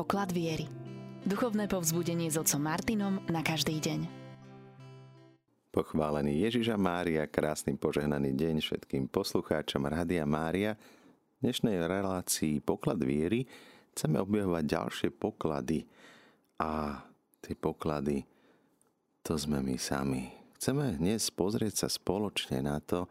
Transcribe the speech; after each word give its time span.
poklad 0.00 0.32
viery. 0.32 0.64
Duchovné 1.28 1.68
povzbudenie 1.68 2.32
s 2.32 2.40
otcom 2.40 2.64
Martinom 2.64 3.20
na 3.28 3.44
každý 3.44 3.76
deň. 3.84 4.08
Pochválený 5.76 6.40
Ježiša 6.48 6.80
Mária, 6.80 7.28
krásny 7.28 7.76
požehnaný 7.76 8.32
deň 8.32 8.64
všetkým 8.64 9.12
poslucháčom 9.12 9.84
Rádia 9.84 10.24
Mária. 10.24 10.80
V 11.36 11.44
dnešnej 11.44 11.84
relácii 11.84 12.64
Poklad 12.64 13.04
viery 13.04 13.44
chceme 13.92 14.24
objavovať 14.24 14.64
ďalšie 14.64 15.08
poklady. 15.12 15.84
A 16.64 17.04
tie 17.44 17.52
poklady, 17.52 18.24
to 19.20 19.36
sme 19.36 19.60
my 19.60 19.76
sami. 19.76 20.32
Chceme 20.56 20.96
dnes 20.96 21.28
pozrieť 21.28 21.84
sa 21.84 21.88
spoločne 21.92 22.64
na 22.64 22.80
to, 22.80 23.04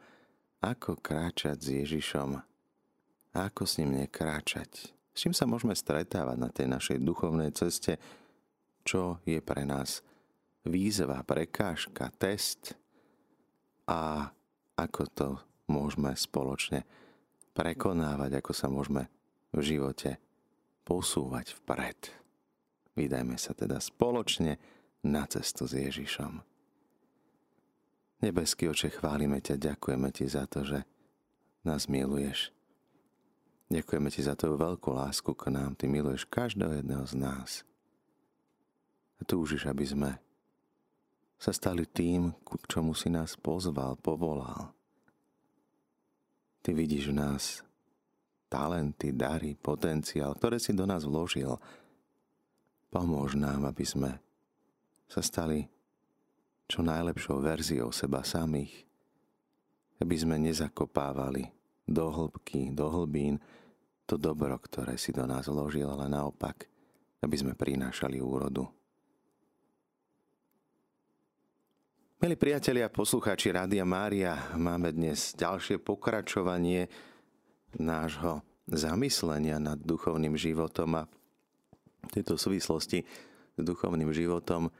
ako 0.66 0.98
kráčať 0.98 1.54
s 1.62 1.70
Ježišom, 1.86 2.42
ako 3.38 3.62
s 3.62 3.78
ním 3.78 3.94
nekráčať 3.94 4.99
s 5.14 5.18
čím 5.26 5.34
sa 5.36 5.50
môžeme 5.50 5.76
stretávať 5.76 6.38
na 6.38 6.50
tej 6.50 6.68
našej 6.70 6.98
duchovnej 7.02 7.52
ceste, 7.52 7.98
čo 8.88 9.20
je 9.28 9.42
pre 9.44 9.68
nás 9.68 10.02
výzva, 10.66 11.22
prekážka, 11.26 12.14
test 12.16 12.78
a 13.90 14.30
ako 14.80 15.04
to 15.12 15.30
môžeme 15.68 16.14
spoločne 16.16 16.88
prekonávať, 17.54 18.40
ako 18.40 18.52
sa 18.56 18.68
môžeme 18.72 19.12
v 19.52 19.60
živote 19.66 20.22
posúvať 20.88 21.54
vpred. 21.62 22.00
Vydajme 22.96 23.36
sa 23.38 23.54
teda 23.54 23.78
spoločne 23.78 24.58
na 25.06 25.24
cestu 25.30 25.70
s 25.70 25.74
Ježišom. 25.78 26.44
Nebeský 28.20 28.68
oče, 28.68 28.92
chválime 28.92 29.40
ťa, 29.40 29.56
ďakujeme 29.56 30.10
ti 30.12 30.28
za 30.28 30.44
to, 30.44 30.68
že 30.68 30.84
nás 31.64 31.88
miluješ 31.88 32.52
Ďakujeme 33.70 34.10
ti 34.10 34.26
za 34.26 34.34
tvoju 34.34 34.58
veľkú 34.58 34.90
lásku 34.98 35.30
k 35.38 35.54
nám. 35.54 35.78
Ty 35.78 35.86
miluješ 35.86 36.26
každého 36.26 36.82
jedného 36.82 37.06
z 37.06 37.14
nás. 37.14 37.62
A 39.18 39.22
túžiš, 39.22 39.70
aby 39.70 39.86
sme 39.86 40.12
sa 41.38 41.54
stali 41.54 41.86
tým, 41.86 42.34
k 42.34 42.66
čomu 42.66 42.98
si 42.98 43.14
nás 43.14 43.38
pozval, 43.38 43.94
povolal. 44.02 44.74
Ty 46.66 46.74
vidíš 46.74 47.14
v 47.14 47.16
nás 47.22 47.44
talenty, 48.50 49.14
dary, 49.14 49.54
potenciál, 49.54 50.34
ktoré 50.34 50.58
si 50.58 50.74
do 50.74 50.90
nás 50.90 51.06
vložil. 51.06 51.54
Pomôž 52.90 53.38
nám, 53.38 53.70
aby 53.70 53.86
sme 53.86 54.18
sa 55.06 55.22
stali 55.22 55.70
čo 56.66 56.82
najlepšou 56.82 57.38
verziou 57.38 57.94
seba 57.94 58.26
samých. 58.26 58.90
Aby 60.02 60.16
sme 60.18 60.42
nezakopávali 60.42 61.54
do 61.86 62.10
hĺbky, 62.10 62.74
do 62.74 62.90
hlbín 62.90 63.38
to 64.10 64.18
dobro, 64.18 64.58
ktoré 64.58 64.98
si 64.98 65.14
do 65.14 65.30
nás 65.30 65.46
vložil, 65.46 65.86
ale 65.86 66.10
naopak, 66.10 66.66
aby 67.22 67.36
sme 67.38 67.54
prinášali 67.54 68.18
úrodu. 68.18 68.66
Milí 72.18 72.34
priatelia 72.34 72.90
poslucháči 72.90 73.54
Rádia 73.54 73.86
Mária, 73.86 74.50
máme 74.58 74.90
dnes 74.90 75.38
ďalšie 75.38 75.78
pokračovanie 75.78 76.90
nášho 77.78 78.42
zamyslenia 78.66 79.62
nad 79.62 79.78
duchovným 79.78 80.34
životom 80.34 81.06
a 81.06 81.08
v 82.10 82.10
tejto 82.10 82.34
súvislosti 82.34 83.06
s 83.56 83.62
duchovným 83.62 84.10
životom 84.10 84.74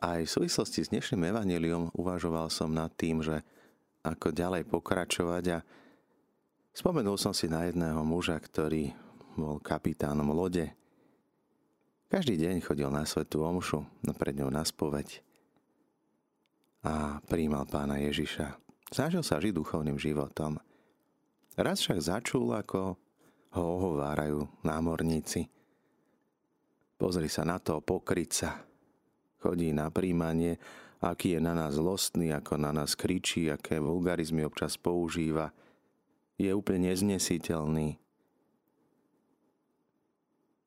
aj 0.00 0.24
v 0.24 0.34
súvislosti 0.40 0.80
s 0.82 0.90
dnešným 0.90 1.36
evaneliom 1.36 1.92
uvažoval 1.94 2.48
som 2.48 2.72
nad 2.72 2.90
tým, 2.96 3.20
že 3.20 3.44
ako 4.02 4.32
ďalej 4.32 4.64
pokračovať 4.66 5.44
a 5.52 5.58
Spomenul 6.74 7.14
som 7.14 7.30
si 7.30 7.46
na 7.46 7.70
jedného 7.70 8.02
muža, 8.02 8.34
ktorý 8.34 8.90
bol 9.38 9.62
kapitánom 9.62 10.26
lode. 10.34 10.74
Každý 12.10 12.34
deň 12.34 12.66
chodil 12.66 12.90
na 12.90 13.06
svetú 13.06 13.46
omšu, 13.46 13.86
pred 14.18 14.34
ňou 14.34 14.50
na 14.50 14.66
spoveď 14.66 15.22
a 16.82 17.22
príjmal 17.30 17.70
pána 17.70 18.02
Ježiša. 18.02 18.58
Snažil 18.90 19.22
sa 19.22 19.38
žiť 19.38 19.54
duchovným 19.54 19.94
životom. 20.02 20.58
Raz 21.54 21.78
však 21.78 22.10
začul, 22.10 22.50
ako 22.50 22.98
ho 23.54 23.64
ohovárajú 23.78 24.42
námorníci. 24.66 25.46
Pozri 26.98 27.30
sa 27.30 27.46
na 27.46 27.62
to, 27.62 27.78
pokryca. 27.86 28.66
Chodí 29.38 29.70
na 29.70 29.94
príjmanie, 29.94 30.58
aký 30.98 31.38
je 31.38 31.40
na 31.40 31.54
nás 31.54 31.78
zlostný, 31.78 32.34
ako 32.34 32.58
na 32.58 32.74
nás 32.74 32.98
kričí, 32.98 33.46
aké 33.46 33.78
vulgarizmy 33.78 34.42
občas 34.42 34.74
používa– 34.74 35.54
je 36.48 36.52
úplne 36.56 36.90
neznesiteľný. 36.92 37.96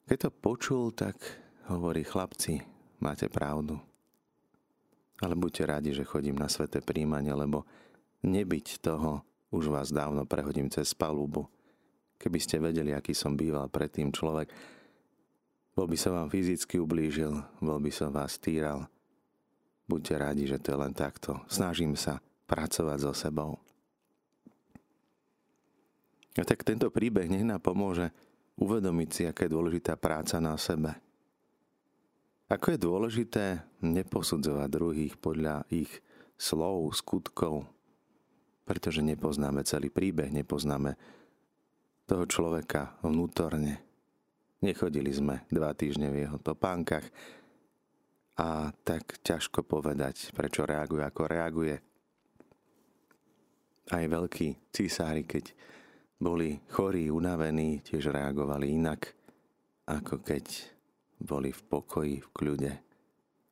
Keď 0.08 0.18
to 0.18 0.30
počul, 0.32 0.96
tak 0.96 1.20
hovorí 1.68 2.08
chlapci, 2.08 2.64
máte 3.04 3.28
pravdu. 3.28 3.76
Ale 5.20 5.36
buďte 5.36 5.64
radi, 5.68 5.92
že 5.92 6.08
chodím 6.08 6.40
na 6.40 6.48
sveté 6.48 6.80
príjmanie, 6.80 7.34
lebo 7.36 7.68
nebyť 8.24 8.80
toho, 8.80 9.26
už 9.52 9.68
vás 9.68 9.92
dávno 9.92 10.24
prehodím 10.24 10.72
cez 10.72 10.96
palubu. 10.96 11.50
Keby 12.18 12.40
ste 12.40 12.64
vedeli, 12.64 12.96
aký 12.96 13.12
som 13.12 13.36
býval 13.36 13.70
predtým 13.70 14.10
človek, 14.10 14.50
bol 15.78 15.86
by 15.86 15.98
som 16.00 16.18
vám 16.18 16.34
fyzicky 16.34 16.82
ublížil, 16.82 17.38
bol 17.62 17.78
by 17.78 17.92
som 17.94 18.10
vás 18.10 18.42
týral. 18.42 18.90
Buďte 19.86 20.16
radi, 20.18 20.44
že 20.50 20.58
to 20.58 20.74
je 20.74 20.78
len 20.82 20.94
takto. 20.98 21.46
Snažím 21.46 21.94
sa 21.94 22.18
pracovať 22.50 22.98
so 22.98 23.14
sebou. 23.14 23.67
A 26.38 26.46
tak 26.46 26.62
tento 26.62 26.94
príbeh 26.94 27.26
nech 27.26 27.42
nám 27.42 27.62
pomôže 27.62 28.14
uvedomiť 28.62 29.10
si, 29.10 29.22
aká 29.26 29.50
je 29.50 29.56
dôležitá 29.58 29.98
práca 29.98 30.38
na 30.38 30.54
sebe. 30.58 30.94
Ako 32.48 32.74
je 32.74 32.80
dôležité 32.80 33.46
neposudzovať 33.84 34.68
druhých 34.72 35.14
podľa 35.20 35.68
ich 35.68 35.92
slov, 36.40 36.94
skutkov, 36.96 37.68
pretože 38.64 39.04
nepoznáme 39.04 39.66
celý 39.68 39.92
príbeh, 39.92 40.32
nepoznáme 40.32 40.96
toho 42.08 42.24
človeka 42.24 42.96
vnútorne. 43.04 43.84
Nechodili 44.64 45.12
sme 45.12 45.44
dva 45.52 45.76
týždne 45.76 46.08
v 46.08 46.24
jeho 46.24 46.38
topánkach 46.40 47.04
a 48.38 48.72
tak 48.86 49.20
ťažko 49.26 49.66
povedať, 49.66 50.32
prečo 50.32 50.64
reaguje, 50.64 51.04
ako 51.04 51.22
reaguje. 51.28 51.76
Aj 53.92 54.04
veľkí 54.08 54.72
císári, 54.72 55.28
keď 55.28 55.52
boli 56.18 56.58
chorí, 56.74 57.14
unavení, 57.14 57.86
tiež 57.86 58.10
reagovali 58.10 58.74
inak, 58.74 59.14
ako 59.86 60.26
keď 60.26 60.46
boli 61.22 61.54
v 61.54 61.62
pokoji, 61.66 62.16
v 62.22 62.30
kľude. 62.34 62.74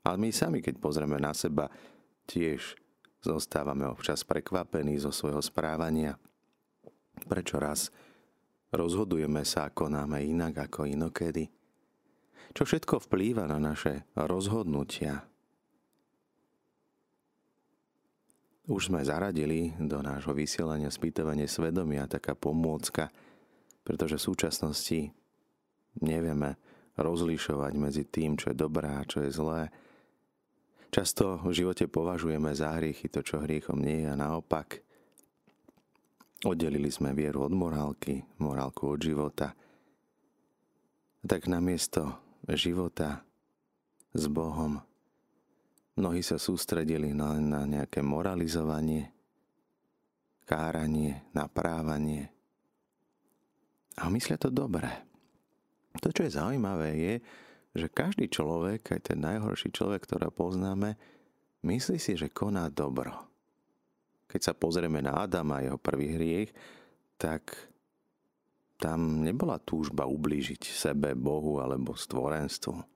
Ale 0.06 0.18
my 0.22 0.30
sami, 0.30 0.62
keď 0.62 0.78
pozrieme 0.78 1.18
na 1.18 1.34
seba, 1.34 1.70
tiež 2.30 2.78
zostávame 3.26 3.90
občas 3.90 4.22
prekvapení 4.22 5.02
zo 5.02 5.10
svojho 5.10 5.42
správania. 5.42 6.18
Prečo 7.26 7.58
raz 7.58 7.90
rozhodujeme 8.70 9.42
sa 9.42 9.70
a 9.70 9.74
konáme 9.74 10.22
inak 10.22 10.70
ako 10.70 10.86
inokedy? 10.86 11.50
Čo 12.54 12.64
všetko 12.70 13.10
vplýva 13.10 13.50
na 13.50 13.58
naše 13.58 14.06
rozhodnutia, 14.14 15.26
Už 18.66 18.90
sme 18.90 19.06
zaradili 19.06 19.78
do 19.78 20.02
nášho 20.02 20.34
vysielania 20.34 20.90
spýtovanie 20.90 21.46
svedomia 21.46 22.10
taká 22.10 22.34
pomôcka, 22.34 23.14
pretože 23.86 24.18
v 24.18 24.26
súčasnosti 24.34 25.00
nevieme 26.02 26.58
rozlišovať 26.98 27.74
medzi 27.78 28.10
tým, 28.10 28.34
čo 28.42 28.50
je 28.50 28.58
dobré 28.58 28.90
a 28.90 29.06
čo 29.06 29.22
je 29.22 29.30
zlé. 29.30 29.70
Často 30.90 31.46
v 31.46 31.54
živote 31.54 31.86
považujeme 31.86 32.58
za 32.58 32.74
hriechy 32.82 33.06
to, 33.06 33.22
čo 33.22 33.46
hriechom 33.46 33.78
nie 33.78 34.02
je 34.02 34.08
a 34.10 34.18
naopak. 34.18 34.82
Oddelili 36.42 36.90
sme 36.90 37.14
vieru 37.14 37.46
od 37.46 37.54
morálky, 37.54 38.26
morálku 38.42 38.98
od 38.98 39.02
života. 39.02 39.54
Tak 41.22 41.46
namiesto 41.46 42.18
života 42.50 43.22
s 44.10 44.26
Bohom 44.26 44.82
Mnohí 45.96 46.20
sa 46.20 46.36
sústredili 46.36 47.16
na, 47.16 47.40
na 47.40 47.64
nejaké 47.64 48.04
moralizovanie, 48.04 49.16
káranie, 50.44 51.24
naprávanie. 51.32 52.28
A 53.96 54.12
myslia 54.12 54.36
to 54.36 54.52
dobré. 54.52 54.92
To, 56.04 56.12
čo 56.12 56.28
je 56.28 56.36
zaujímavé, 56.36 56.90
je, 57.00 57.14
že 57.76 57.88
každý 57.88 58.28
človek, 58.28 58.92
aj 58.92 59.02
ten 59.12 59.20
najhorší 59.24 59.72
človek, 59.72 60.04
ktorého 60.04 60.36
poznáme, 60.36 61.00
myslí 61.64 61.96
si, 61.96 62.20
že 62.20 62.28
koná 62.28 62.68
dobro. 62.68 63.16
Keď 64.28 64.52
sa 64.52 64.54
pozrieme 64.56 65.00
na 65.00 65.24
Adama 65.24 65.60
a 65.60 65.64
jeho 65.64 65.80
prvý 65.80 66.12
hriech, 66.20 66.52
tak 67.16 67.56
tam 68.76 69.24
nebola 69.24 69.56
túžba 69.64 70.04
ublížiť 70.04 70.60
sebe, 70.68 71.16
Bohu 71.16 71.64
alebo 71.64 71.96
stvorenstvu. 71.96 72.95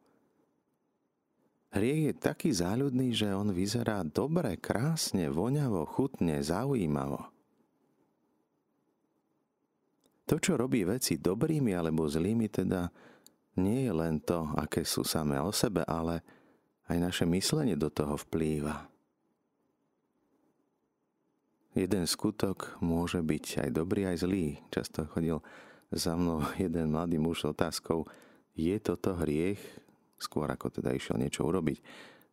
Hriech 1.70 2.02
je 2.10 2.14
taký 2.18 2.50
záľudný, 2.50 3.14
že 3.14 3.30
on 3.30 3.54
vyzerá 3.54 4.02
dobre, 4.02 4.58
krásne, 4.58 5.30
voňavo, 5.30 5.86
chutne, 5.86 6.42
zaujímavo. 6.42 7.30
To, 10.26 10.36
čo 10.38 10.58
robí 10.58 10.82
veci 10.86 11.22
dobrými 11.22 11.74
alebo 11.74 12.10
zlými, 12.10 12.50
teda 12.50 12.90
nie 13.62 13.86
je 13.86 13.94
len 13.94 14.22
to, 14.22 14.50
aké 14.58 14.82
sú 14.82 15.06
samé 15.06 15.38
o 15.38 15.54
sebe, 15.54 15.86
ale 15.86 16.22
aj 16.90 16.98
naše 16.98 17.26
myslenie 17.30 17.78
do 17.78 17.94
toho 17.94 18.18
vplýva. 18.18 18.90
Jeden 21.78 22.10
skutok 22.10 22.82
môže 22.82 23.22
byť 23.22 23.66
aj 23.66 23.70
dobrý, 23.70 24.10
aj 24.10 24.26
zlý. 24.26 24.58
Často 24.74 25.06
chodil 25.06 25.38
za 25.94 26.18
mnou 26.18 26.42
jeden 26.62 26.94
mladý 26.94 27.22
muž 27.22 27.46
s 27.46 27.50
otázkou, 27.54 28.10
je 28.58 28.76
toto 28.82 29.14
hriech, 29.16 29.62
skôr 30.20 30.46
ako 30.52 30.70
teda 30.70 30.92
išiel 30.94 31.18
niečo 31.18 31.48
urobiť 31.48 31.80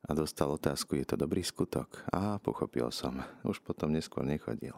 a 0.07 0.15
dostal 0.15 0.53
otázku, 0.55 0.95
je 0.95 1.07
to 1.07 1.17
dobrý 1.19 1.43
skutok? 1.43 2.07
A 2.15 2.39
pochopil 2.39 2.91
som, 2.95 3.23
už 3.43 3.59
potom 3.63 3.91
neskôr 3.91 4.23
nechodil. 4.23 4.75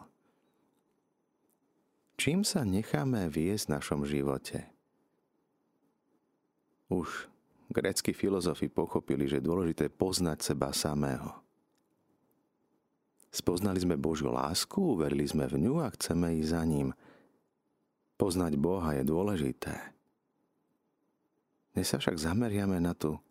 Čím 2.19 2.43
sa 2.43 2.65
necháme 2.65 3.29
viesť 3.31 3.69
v 3.69 3.75
našom 3.79 4.01
živote? 4.09 4.67
Už 6.89 7.29
grécky 7.69 8.17
filozofi 8.17 8.73
pochopili, 8.73 9.29
že 9.29 9.39
je 9.39 9.47
dôležité 9.47 9.93
poznať 9.93 10.41
seba 10.41 10.73
samého. 10.73 11.37
Spoznali 13.29 13.85
sme 13.85 14.01
Božiu 14.01 14.33
lásku, 14.33 14.81
uverili 14.81 15.29
sme 15.29 15.45
v 15.45 15.69
ňu 15.69 15.85
a 15.85 15.93
chceme 15.93 16.41
ísť 16.41 16.51
za 16.51 16.63
ním. 16.65 16.97
Poznať 18.17 18.57
Boha 18.57 18.97
je 18.97 19.05
dôležité. 19.05 19.98
Dnes 21.79 21.95
sa 21.95 22.03
však 22.03 22.19
zameriame 22.19 22.83
na 22.83 22.91
tú 22.91 23.23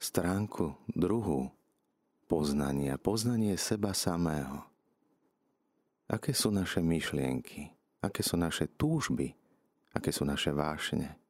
stránku 0.00 0.72
druhú 0.88 1.52
poznania, 2.32 2.96
poznanie 2.96 3.60
seba 3.60 3.92
samého. 3.92 4.64
Aké 6.08 6.32
sú 6.32 6.48
naše 6.48 6.80
myšlienky, 6.80 7.68
aké 8.00 8.24
sú 8.24 8.40
naše 8.40 8.72
túžby, 8.72 9.36
aké 9.92 10.08
sú 10.08 10.24
naše 10.24 10.48
vášne. 10.48 11.20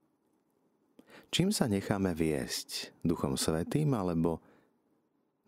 Čím 1.35 1.51
sa 1.51 1.67
necháme 1.67 2.15
viesť? 2.15 2.95
Duchom 3.03 3.35
Svetým 3.35 3.99
alebo 3.99 4.39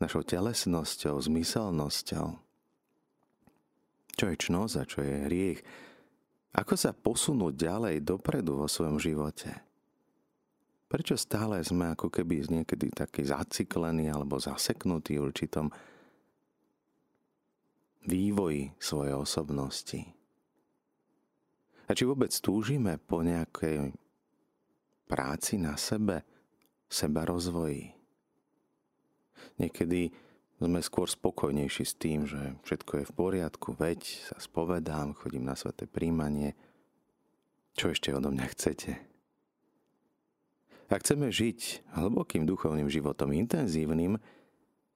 našou 0.02 0.26
telesnosťou, 0.26 1.22
zmyselnosťou? 1.22 2.26
Čo 4.18 4.24
je 4.26 4.36
čnosť 4.42 4.74
čo 4.90 5.06
je 5.06 5.14
hriech? 5.30 5.62
Ako 6.58 6.74
sa 6.74 6.90
posunúť 6.90 7.54
ďalej 7.54 8.02
dopredu 8.02 8.58
vo 8.58 8.66
svojom 8.66 8.98
živote? 8.98 9.67
Prečo 10.88 11.20
stále 11.20 11.60
sme 11.60 11.92
ako 11.92 12.08
keby 12.08 12.48
niekedy 12.48 12.88
takí 12.88 13.20
zaciklení 13.20 14.08
alebo 14.08 14.40
zaseknutí 14.40 15.20
v 15.20 15.28
určitom 15.28 15.68
vývoji 18.08 18.72
svojej 18.80 19.14
osobnosti? 19.20 20.00
A 21.88 21.92
či 21.92 22.08
vôbec 22.08 22.32
túžime 22.40 22.96
po 22.96 23.20
nejakej 23.20 23.92
práci 25.08 25.60
na 25.60 25.76
sebe, 25.76 26.24
seba 26.88 27.28
rozvoji. 27.28 27.92
Niekedy 29.60 30.08
sme 30.56 30.80
skôr 30.80 31.08
spokojnejší 31.08 31.84
s 31.84 31.94
tým, 32.00 32.24
že 32.24 32.56
všetko 32.64 32.92
je 33.04 33.08
v 33.08 33.16
poriadku, 33.16 33.76
veď 33.76 34.00
sa 34.24 34.40
spovedám, 34.40 35.16
chodím 35.20 35.44
na 35.44 35.52
sveté 35.52 35.84
príjmanie. 35.84 36.56
Čo 37.76 37.92
ešte 37.92 38.10
odo 38.10 38.32
mňa 38.32 38.46
chcete? 38.56 39.17
Ak 40.88 41.04
chceme 41.04 41.28
žiť 41.28 41.92
hlbokým 42.00 42.48
duchovným 42.48 42.88
životom, 42.88 43.36
intenzívnym, 43.36 44.16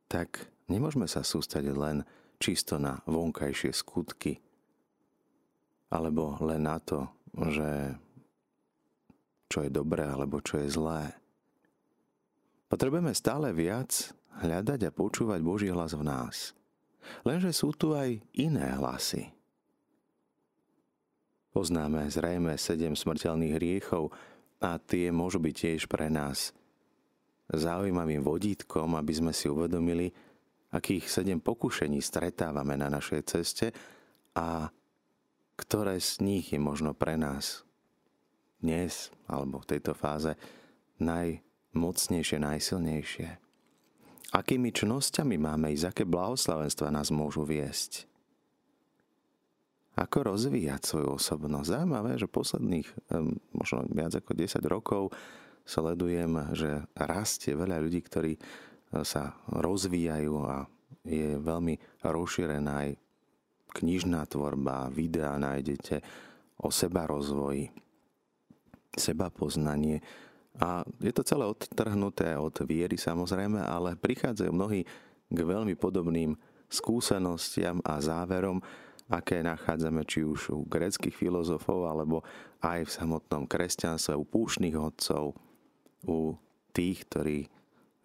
tak 0.09 0.49
nemôžeme 0.73 1.05
sa 1.05 1.21
sústrediť 1.21 1.77
len 1.77 2.05
čisto 2.41 2.81
na 2.81 3.05
vonkajšie 3.05 3.77
skutky, 3.77 4.41
alebo 5.93 6.41
len 6.41 6.65
na 6.65 6.81
to, 6.81 7.13
že 7.53 7.97
čo 9.53 9.69
je 9.69 9.71
dobré 9.71 10.09
alebo 10.09 10.41
čo 10.41 10.65
je 10.65 10.73
zlé. 10.73 11.13
Potrebujeme 12.73 13.13
stále 13.13 13.53
viac 13.53 14.17
hľadať 14.41 14.89
a 14.89 14.97
počúvať 14.97 15.45
Boží 15.45 15.69
hlas 15.69 15.93
v 15.93 16.09
nás. 16.09 16.57
Lenže 17.21 17.53
sú 17.53 17.77
tu 17.77 17.93
aj 17.93 18.17
iné 18.33 18.73
hlasy. 18.81 19.29
Poznáme 21.53 22.09
zrejme 22.09 22.57
sedem 22.57 22.97
smrteľných 22.97 23.61
hriechov 23.61 24.09
a 24.63 24.79
tie 24.79 25.11
môžu 25.11 25.43
byť 25.43 25.55
tiež 25.55 25.91
pre 25.91 26.07
nás 26.07 26.55
zaujímavým 27.51 28.23
vodítkom, 28.23 28.95
aby 28.95 29.13
sme 29.13 29.33
si 29.35 29.51
uvedomili, 29.51 30.09
akých 30.73 31.11
sedem 31.11 31.43
pokušení 31.43 32.01
stretávame 32.01 32.79
na 32.79 32.89
našej 32.89 33.21
ceste 33.27 33.75
a 34.39 34.71
ktoré 35.59 36.01
z 36.01 36.25
nich 36.25 36.55
je 36.55 36.61
možno 36.63 36.97
pre 36.97 37.19
nás 37.19 37.67
dnes 38.63 39.11
alebo 39.27 39.61
v 39.61 39.69
tejto 39.77 39.93
fáze 39.93 40.33
najmocnejšie, 41.03 42.39
najsilnejšie. 42.41 43.29
Akými 44.33 44.73
čnosťami 44.73 45.37
máme 45.37 45.77
ísť, 45.77 45.93
aké 45.93 46.03
blahoslavenstva 46.09 46.89
nás 46.89 47.13
môžu 47.13 47.45
viesť. 47.45 48.09
Ako 49.93 50.25
rozvíjať 50.25 50.83
svoju 50.89 51.21
osobnosť. 51.21 51.69
Zaujímavé, 51.69 52.17
že 52.17 52.31
posledných 52.31 52.89
možno 53.53 53.85
viac 53.93 54.17
ako 54.17 54.33
10 54.33 54.65
rokov 54.65 55.13
sledujem, 55.69 56.33
že 56.57 56.83
rastie 56.97 57.53
veľa 57.55 57.79
ľudí, 57.79 58.01
ktorí 58.03 58.33
e, 58.35 58.41
sa 59.07 59.37
rozvíjajú 59.53 60.35
a 60.43 60.67
je 61.07 61.39
veľmi 61.39 62.03
rozšírená 62.03 62.73
aj 62.89 62.91
knižná 63.73 64.27
tvorba, 64.29 64.93
videa 64.93 65.39
nájdete 65.39 66.03
o 66.63 66.69
seba 66.69 67.09
rozvoji 67.09 67.73
seba 68.93 69.33
poznanie. 69.33 70.05
A 70.61 70.85
je 71.01 71.13
to 71.17 71.25
celé 71.25 71.49
odtrhnuté 71.49 72.37
od 72.37 72.53
viery 72.69 73.01
samozrejme, 73.01 73.57
ale 73.65 73.97
prichádzajú 73.97 74.51
mnohí 74.53 74.85
k 75.33 75.39
veľmi 75.41 75.73
podobným 75.81 76.37
skúsenostiam 76.69 77.81
a 77.85 77.97
záverom, 78.05 78.61
aké 79.13 79.45
nachádzame 79.45 80.09
či 80.09 80.25
už 80.25 80.41
u 80.57 80.65
greckých 80.65 81.13
filozofov, 81.13 81.85
alebo 81.85 82.25
aj 82.65 82.89
v 82.89 82.95
samotnom 82.97 83.45
kresťanstve, 83.45 84.17
u 84.17 84.25
púšnych 84.25 84.73
odcov, 84.73 85.37
u 86.09 86.33
tých, 86.73 87.05
ktorí 87.13 87.39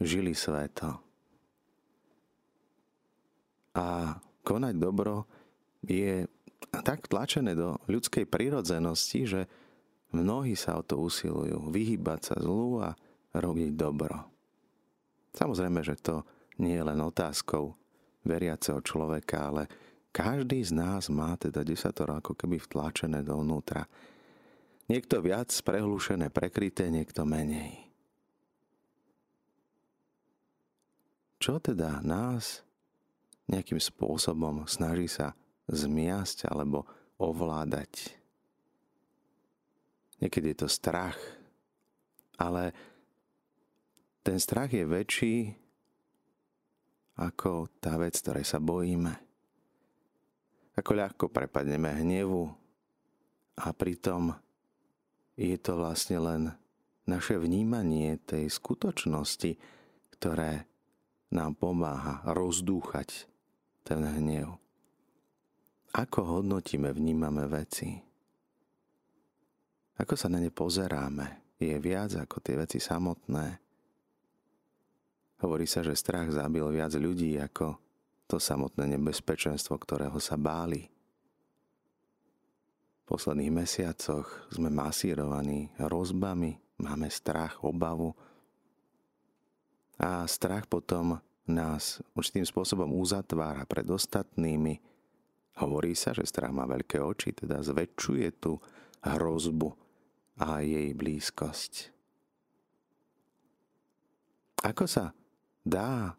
žili 0.04 0.36
sveto. 0.36 1.00
A 3.72 4.20
konať 4.44 4.76
dobro 4.76 5.24
je 5.88 6.28
tak 6.84 7.08
tlačené 7.08 7.56
do 7.56 7.80
ľudskej 7.88 8.28
prirodzenosti, 8.28 9.22
že 9.24 9.42
Mnohí 10.16 10.56
sa 10.56 10.80
o 10.80 10.84
to 10.88 11.04
usilujú, 11.04 11.68
vyhybať 11.68 12.20
sa 12.24 12.36
zlu 12.40 12.80
a 12.80 12.96
robiť 13.36 13.76
dobro. 13.76 14.24
Samozrejme, 15.36 15.84
že 15.84 16.00
to 16.00 16.24
nie 16.64 16.80
je 16.80 16.88
len 16.88 17.00
otázkou 17.04 17.76
veriaceho 18.24 18.80
človeka, 18.80 19.52
ale 19.52 19.64
každý 20.18 20.66
z 20.66 20.74
nás 20.74 21.14
má 21.14 21.38
teda 21.38 21.62
desatoro 21.62 22.18
ako 22.18 22.34
keby 22.34 22.58
vtlačené 22.58 23.22
dovnútra. 23.22 23.86
Niekto 24.90 25.22
viac 25.22 25.54
prehlušené, 25.54 26.34
prekryté, 26.34 26.90
niekto 26.90 27.22
menej. 27.22 27.86
Čo 31.38 31.62
teda 31.62 32.02
nás 32.02 32.66
nejakým 33.46 33.78
spôsobom 33.78 34.66
snaží 34.66 35.06
sa 35.06 35.38
zmiasť 35.70 36.50
alebo 36.50 36.90
ovládať 37.22 38.18
Niekedy 40.18 40.54
je 40.54 40.58
to 40.66 40.70
strach, 40.70 41.18
ale 42.42 42.74
ten 44.26 44.42
strach 44.42 44.74
je 44.74 44.82
väčší 44.82 45.54
ako 47.18 47.70
tá 47.78 47.98
vec, 48.02 48.18
ktorej 48.18 48.46
sa 48.46 48.58
bojíme. 48.58 49.27
Ako 50.78 50.92
ľahko 50.94 51.26
prepadneme 51.34 51.90
hnevu 52.06 52.46
a 53.58 53.74
pritom 53.74 54.38
je 55.34 55.58
to 55.58 55.74
vlastne 55.82 56.22
len 56.22 56.42
naše 57.10 57.34
vnímanie 57.42 58.22
tej 58.22 58.46
skutočnosti, 58.46 59.58
ktoré 60.14 60.70
nám 61.34 61.58
pomáha 61.58 62.22
rozdúchať 62.30 63.26
ten 63.82 64.06
hnev. 64.06 64.62
Ako 65.98 66.40
hodnotíme, 66.40 66.94
vnímame 66.94 67.50
veci. 67.50 67.98
Ako 69.98 70.14
sa 70.14 70.30
na 70.30 70.38
ne 70.38 70.54
pozeráme, 70.54 71.58
je 71.58 71.74
viac 71.82 72.14
ako 72.14 72.38
tie 72.38 72.54
veci 72.54 72.78
samotné. 72.78 73.58
Hovorí 75.42 75.66
sa, 75.66 75.82
že 75.82 75.98
strach 75.98 76.30
zabil 76.30 76.62
viac 76.70 76.94
ľudí 76.94 77.34
ako 77.42 77.87
to 78.28 78.38
samotné 78.38 79.00
nebezpečenstvo, 79.00 79.80
ktorého 79.80 80.20
sa 80.20 80.36
báli. 80.36 80.92
V 83.08 83.16
posledných 83.16 83.56
mesiacoch 83.56 84.28
sme 84.52 84.68
masírovaní 84.68 85.72
rozbami, 85.80 86.60
máme 86.84 87.08
strach, 87.08 87.64
obavu 87.64 88.12
a 89.96 90.28
strach 90.28 90.68
potom 90.68 91.18
nás 91.48 92.04
určitým 92.12 92.44
spôsobom 92.44 92.92
uzatvára 93.00 93.64
pred 93.64 93.88
ostatnými. 93.88 94.84
Hovorí 95.64 95.96
sa, 95.96 96.12
že 96.12 96.28
strach 96.28 96.52
má 96.52 96.68
veľké 96.68 97.00
oči, 97.00 97.32
teda 97.32 97.64
zväčšuje 97.64 98.28
tú 98.44 98.60
hrozbu 99.02 99.72
a 100.44 100.62
jej 100.62 100.92
blízkosť. 100.92 101.96
Ako 104.68 104.86
sa 104.86 105.16
dá 105.64 106.14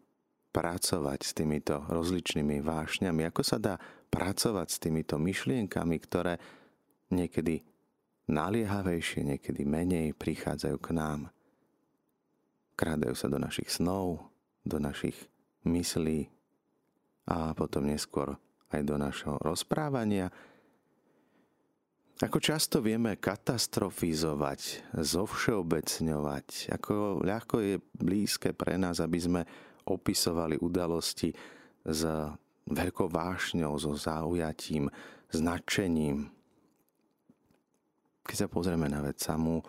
pracovať 0.49 1.19
s 1.21 1.31
týmito 1.37 1.85
rozličnými 1.87 2.61
vášňami, 2.65 3.21
ako 3.29 3.41
sa 3.45 3.57
dá 3.61 3.75
pracovať 4.09 4.67
s 4.69 4.77
týmito 4.81 5.15
myšlienkami, 5.21 5.95
ktoré 6.01 6.41
niekedy 7.13 7.61
naliehavejšie, 8.29 9.25
niekedy 9.25 9.65
menej 9.65 10.13
prichádzajú 10.17 10.77
k 10.81 10.89
nám. 10.93 11.21
Krádajú 12.77 13.15
sa 13.17 13.27
do 13.27 13.41
našich 13.41 13.69
snov, 13.69 14.29
do 14.65 14.77
našich 14.77 15.17
myslí 15.65 16.29
a 17.29 17.53
potom 17.53 17.85
neskôr 17.89 18.37
aj 18.69 18.81
do 18.85 18.95
našho 18.97 19.37
rozprávania. 19.41 20.29
Ako 22.19 22.43
často 22.43 22.83
vieme 22.83 23.15
katastrofizovať, 23.15 24.91
zovšeobecňovať, 24.91 26.47
ako 26.75 27.23
ľahko 27.23 27.55
je 27.63 27.75
blízke 27.95 28.51
pre 28.51 28.75
nás, 28.75 28.99
aby 28.99 29.19
sme 29.19 29.41
opisovali 29.89 30.61
udalosti 30.61 31.33
s 31.83 32.01
veľkou 32.69 33.09
vášňou, 33.09 33.73
so 33.81 33.97
zaujatím, 33.97 34.93
značením. 35.33 36.29
Keď 38.25 38.45
sa 38.45 38.47
pozrieme 38.49 38.85
na 38.85 39.01
vec 39.01 39.17
samú, 39.17 39.65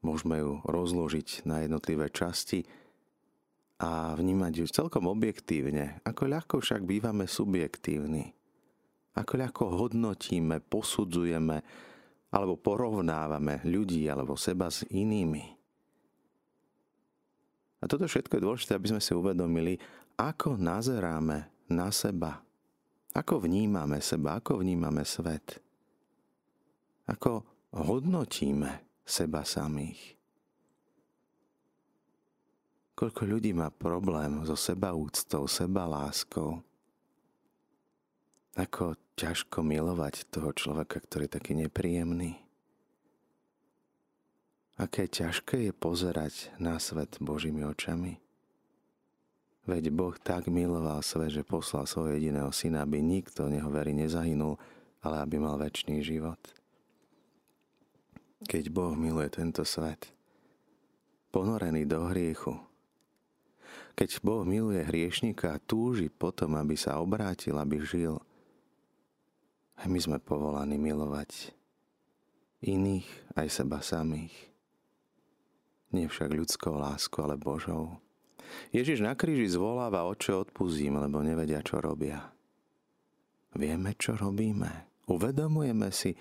môžeme 0.00 0.40
ju 0.40 0.64
rozložiť 0.64 1.44
na 1.44 1.60
jednotlivé 1.64 2.08
časti 2.08 2.64
a 3.82 4.16
vnímať 4.16 4.52
ju 4.62 4.66
celkom 4.70 5.10
objektívne. 5.10 6.00
Ako 6.06 6.30
ľahko 6.30 6.54
však 6.62 6.86
bývame 6.86 7.28
subjektívni. 7.28 8.32
Ako 9.12 9.32
ľahko 9.36 9.64
hodnotíme, 9.76 10.64
posudzujeme 10.64 11.60
alebo 12.32 12.56
porovnávame 12.56 13.60
ľudí 13.68 14.08
alebo 14.08 14.40
seba 14.40 14.72
s 14.72 14.88
inými. 14.88 15.61
A 17.82 17.90
toto 17.90 18.06
všetko 18.06 18.38
je 18.38 18.46
dôležité, 18.46 18.78
aby 18.78 18.94
sme 18.94 19.02
si 19.02 19.10
uvedomili, 19.10 19.74
ako 20.14 20.54
nazeráme 20.54 21.50
na 21.66 21.90
seba. 21.90 22.38
Ako 23.12 23.42
vnímame 23.42 23.98
seba, 23.98 24.38
ako 24.38 24.62
vnímame 24.62 25.02
svet. 25.02 25.58
Ako 27.10 27.42
hodnotíme 27.74 29.02
seba 29.02 29.42
samých. 29.42 30.14
Koľko 32.94 33.22
ľudí 33.26 33.50
má 33.50 33.66
problém 33.74 34.46
so 34.46 34.54
sebaúctou, 34.54 35.50
sebaláskou. 35.50 36.62
Ako 38.54 38.94
ťažko 39.18 39.64
milovať 39.64 40.28
toho 40.30 40.54
človeka, 40.54 41.02
ktorý 41.02 41.26
je 41.26 41.34
taký 41.34 41.52
nepríjemný. 41.56 42.41
Aké 44.80 45.04
ťažké 45.04 45.68
je 45.68 45.72
pozerať 45.76 46.48
na 46.56 46.80
svet 46.80 47.20
Božími 47.20 47.60
očami. 47.64 48.16
Veď 49.68 49.94
Boh 49.94 50.16
tak 50.18 50.50
miloval 50.50 51.04
svet, 51.06 51.30
že 51.30 51.46
poslal 51.46 51.86
svojho 51.86 52.18
jediného 52.18 52.50
syna, 52.50 52.82
aby 52.82 52.98
nikto 52.98 53.46
neho 53.46 53.70
verí 53.70 53.94
nezahynul, 53.94 54.58
ale 55.04 55.16
aby 55.22 55.36
mal 55.38 55.54
väčší 55.60 56.02
život. 56.02 56.40
Keď 58.42 58.74
Boh 58.74 58.98
miluje 58.98 59.30
tento 59.30 59.62
svet, 59.62 60.10
ponorený 61.30 61.86
do 61.86 62.10
hriechu, 62.10 62.58
keď 63.94 64.18
Boh 64.24 64.42
miluje 64.42 64.82
hriešnika 64.82 65.54
a 65.54 65.62
túži 65.62 66.10
potom, 66.10 66.58
aby 66.58 66.74
sa 66.74 66.98
obrátil, 66.98 67.54
aby 67.54 67.78
žil, 67.86 68.18
aj 69.78 69.86
my 69.86 69.98
sme 69.98 70.18
povolaní 70.18 70.74
milovať 70.74 71.54
iných 72.62 73.06
aj 73.34 73.46
seba 73.50 73.78
samých. 73.78 74.51
Nie 75.92 76.08
však 76.08 76.32
ľudskou 76.32 76.80
láskou, 76.80 77.28
ale 77.28 77.36
Božou. 77.36 78.00
Ježiš 78.72 79.04
na 79.04 79.12
kríži 79.12 79.48
zvoláva, 79.48 80.08
oče 80.08 80.32
odpuzím, 80.32 81.00
lebo 81.00 81.20
nevedia, 81.20 81.60
čo 81.60 81.80
robia. 81.80 82.32
Vieme, 83.52 83.92
čo 83.96 84.16
robíme. 84.16 84.88
Uvedomujeme 85.08 85.92
si 85.92 86.16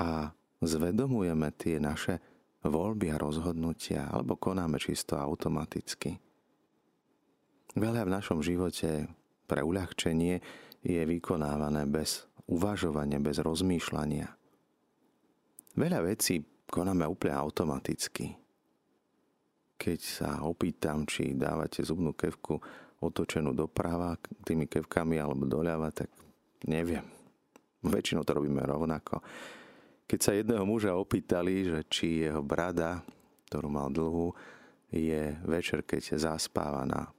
a 0.00 0.32
zvedomujeme 0.64 1.52
tie 1.56 1.76
naše 1.76 2.20
voľby 2.64 3.12
a 3.12 3.20
rozhodnutia, 3.20 4.08
alebo 4.08 4.40
konáme 4.40 4.80
čisto 4.80 5.20
automaticky. 5.20 6.16
Veľa 7.76 8.08
v 8.08 8.14
našom 8.16 8.40
živote 8.40 9.06
pre 9.44 9.60
uľahčenie 9.60 10.40
je 10.80 11.02
vykonávané 11.04 11.84
bez 11.84 12.24
uvažovania, 12.48 13.20
bez 13.20 13.44
rozmýšľania. 13.44 14.28
Veľa 15.76 16.00
vecí 16.08 16.42
konáme 16.66 17.04
úplne 17.06 17.36
automaticky. 17.36 18.47
Keď 19.78 20.00
sa 20.02 20.30
opýtam, 20.42 21.06
či 21.06 21.38
dávate 21.38 21.86
zubnú 21.86 22.12
kevku 22.12 22.58
otočenú 22.98 23.54
doprava 23.54 24.18
tými 24.42 24.66
kevkami 24.66 25.22
alebo 25.22 25.46
doľava, 25.46 25.94
tak 25.94 26.10
neviem. 26.66 27.06
Väčšinou 27.86 28.26
to 28.26 28.34
robíme 28.34 28.58
rovnako. 28.66 29.22
Keď 30.08 30.20
sa 30.20 30.34
jedného 30.34 30.66
muža 30.66 30.98
opýtali, 30.98 31.68
že 31.68 31.78
či 31.86 32.26
jeho 32.26 32.42
brada, 32.42 33.06
ktorú 33.46 33.70
mal 33.70 33.86
dlhú, 33.92 34.34
je 34.90 35.36
večer, 35.46 35.84
keď 35.84 36.18
zaspáva 36.18 36.82
na 36.88 37.12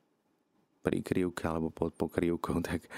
prikryvke 0.84 1.46
alebo 1.46 1.70
pod 1.72 1.96
pokrývkou, 1.96 2.60
tak, 2.70 2.90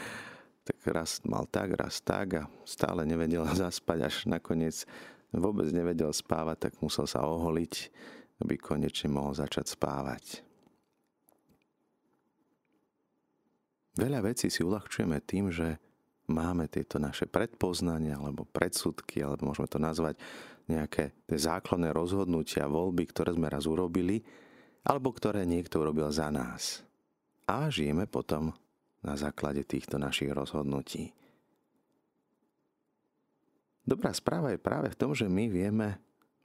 tak 0.65 0.77
raz 0.89 1.21
mal 1.27 1.45
tak, 1.45 1.77
raz 1.77 2.01
tak 2.01 2.27
a 2.39 2.43
stále 2.65 3.05
nevedel 3.05 3.45
zaspať, 3.61 3.99
až 4.09 4.15
nakoniec 4.25 4.89
vôbec 5.31 5.69
nevedel 5.71 6.11
spávať, 6.11 6.67
tak 6.67 6.73
musel 6.83 7.07
sa 7.07 7.23
oholiť, 7.23 7.73
aby 8.41 8.57
konečne 8.57 9.13
mohol 9.13 9.38
začať 9.38 9.71
spávať. 9.77 10.41
Veľa 13.95 14.24
vecí 14.24 14.48
si 14.48 14.63
uľahčujeme 14.63 15.19
tým, 15.21 15.51
že 15.51 15.77
máme 16.31 16.71
tieto 16.71 16.98
naše 16.98 17.27
predpoznania 17.27 18.17
alebo 18.17 18.48
predsudky, 18.48 19.19
alebo 19.21 19.51
môžeme 19.51 19.67
to 19.67 19.77
nazvať 19.77 20.15
nejaké 20.65 21.12
tie 21.27 21.38
základné 21.38 21.91
rozhodnutia, 21.91 22.71
voľby, 22.71 23.03
ktoré 23.12 23.36
sme 23.36 23.51
raz 23.51 23.67
urobili, 23.67 24.24
alebo 24.88 25.12
ktoré 25.12 25.43
niekto 25.43 25.83
urobil 25.83 26.07
za 26.10 26.31
nás 26.31 26.81
a 27.51 27.67
žijeme 27.67 28.07
potom 28.07 28.55
na 29.03 29.19
základe 29.19 29.67
týchto 29.67 30.00
našich 30.00 30.31
rozhodnutí. 30.31 31.12
Dobrá 33.83 34.15
správa 34.15 34.55
je 34.55 34.62
práve 34.62 34.88
v 34.93 35.00
tom, 35.00 35.12
že 35.12 35.27
my 35.27 35.51
vieme 35.51 36.00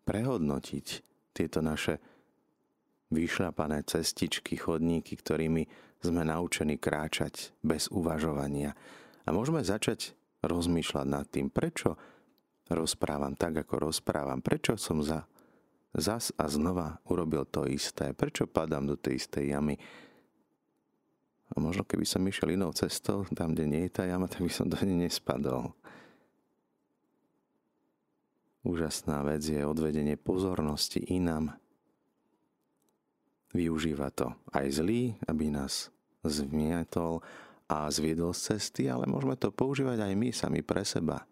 prehodnotiť 0.08 0.86
tieto 1.36 1.60
naše 1.60 2.00
vyšľapané 3.12 3.84
cestičky, 3.84 4.56
chodníky, 4.56 5.14
ktorými 5.20 5.68
sme 6.00 6.24
naučení 6.24 6.80
kráčať 6.80 7.52
bez 7.60 7.92
uvažovania. 7.92 8.72
A 9.28 9.36
môžeme 9.36 9.60
začať 9.60 10.16
rozmýšľať 10.40 11.06
nad 11.06 11.28
tým, 11.28 11.52
prečo 11.52 12.00
rozprávam 12.72 13.36
tak, 13.36 13.62
ako 13.62 13.92
rozprávam, 13.92 14.40
prečo 14.40 14.74
som 14.80 15.04
za, 15.04 15.28
zas 15.94 16.34
a 16.34 16.48
znova 16.48 16.98
urobil 17.06 17.46
to 17.46 17.68
isté, 17.68 18.10
prečo 18.16 18.48
padám 18.50 18.88
do 18.88 18.96
tej 18.98 19.22
istej 19.22 19.54
jamy, 19.54 19.76
a 21.54 21.62
možno 21.62 21.86
keby 21.86 22.02
som 22.02 22.26
išiel 22.26 22.58
inou 22.58 22.74
cestou, 22.74 23.22
tam, 23.30 23.54
kde 23.54 23.70
nie 23.70 23.82
je 23.86 23.94
tá 23.94 24.02
jama, 24.02 24.26
tak 24.26 24.42
by 24.42 24.50
som 24.50 24.66
do 24.66 24.74
nej 24.82 25.06
nespadol. 25.06 25.70
Úžasná 28.66 29.22
vec 29.22 29.46
je 29.46 29.62
odvedenie 29.62 30.18
pozornosti 30.18 30.98
inám. 30.98 31.54
Využíva 33.54 34.10
to 34.10 34.34
aj 34.50 34.82
zlý, 34.82 35.14
aby 35.30 35.54
nás 35.54 35.94
zmietol 36.26 37.22
a 37.70 37.86
zviedol 37.94 38.34
z 38.34 38.58
cesty, 38.58 38.90
ale 38.90 39.06
môžeme 39.06 39.38
to 39.38 39.54
používať 39.54 40.10
aj 40.10 40.12
my 40.18 40.28
sami 40.34 40.60
pre 40.66 40.82
seba. 40.82 41.22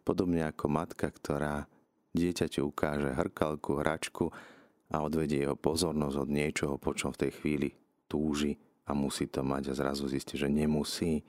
Podobne 0.00 0.48
ako 0.48 0.64
matka, 0.72 1.12
ktorá 1.12 1.68
dieťaťu 2.16 2.72
ukáže 2.72 3.12
hrkalku, 3.12 3.84
hračku 3.84 4.32
a 4.88 5.04
odvedie 5.04 5.44
jeho 5.44 5.60
pozornosť 5.60 6.16
od 6.16 6.28
niečoho, 6.32 6.74
po 6.80 6.96
čom 6.96 7.12
v 7.12 7.28
tej 7.28 7.32
chvíli 7.36 7.68
túži 8.08 8.56
a 8.88 8.96
musí 8.96 9.28
to 9.28 9.44
mať 9.44 9.76
a 9.76 9.76
zrazu 9.76 10.08
zistí, 10.08 10.40
že 10.40 10.48
nemusí. 10.48 11.20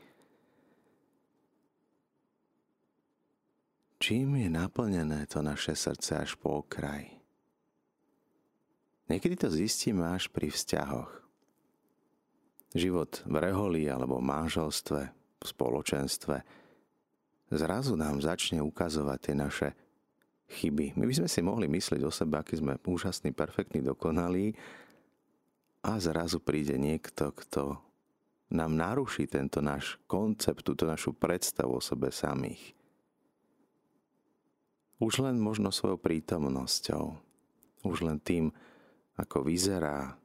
Čím 4.00 4.40
je 4.40 4.48
naplnené 4.48 5.28
to 5.28 5.44
naše 5.44 5.76
srdce 5.76 6.24
až 6.24 6.40
po 6.40 6.64
okraj? 6.64 7.20
Niekedy 9.12 9.36
to 9.36 9.52
zistíme 9.52 10.08
až 10.08 10.32
pri 10.32 10.48
vzťahoch. 10.48 11.12
Život 12.72 13.28
v 13.28 13.36
reholi 13.44 13.92
alebo 13.92 14.24
manželstve, 14.24 15.02
v 15.12 15.44
spoločenstve 15.44 16.36
zrazu 17.52 18.00
nám 18.00 18.24
začne 18.24 18.64
ukazovať 18.64 19.20
tie 19.20 19.36
naše 19.36 19.70
chyby. 20.48 20.96
My 20.96 21.04
by 21.04 21.14
sme 21.20 21.30
si 21.30 21.44
mohli 21.44 21.68
myslieť 21.68 22.02
o 22.08 22.12
sebe, 22.14 22.40
aký 22.40 22.56
sme 22.56 22.80
úžasní, 22.80 23.36
perfektní, 23.36 23.84
dokonalí 23.84 24.56
a 25.84 26.00
zrazu 26.00 26.40
príde 26.40 26.80
niekto, 26.80 27.36
kto 27.36 27.76
nám 28.56 28.80
naruší 28.80 29.28
tento 29.28 29.60
náš 29.60 30.00
koncept, 30.08 30.64
túto 30.64 30.88
našu 30.88 31.12
predstavu 31.12 31.78
o 31.78 31.84
sebe 31.84 32.16
samých. 32.16 32.79
Už 35.00 35.24
len 35.24 35.40
možno 35.40 35.72
svojou 35.72 35.96
prítomnosťou, 35.96 37.16
už 37.88 37.98
len 38.04 38.20
tým, 38.20 38.52
ako 39.16 39.48
vyzerá, 39.48 40.16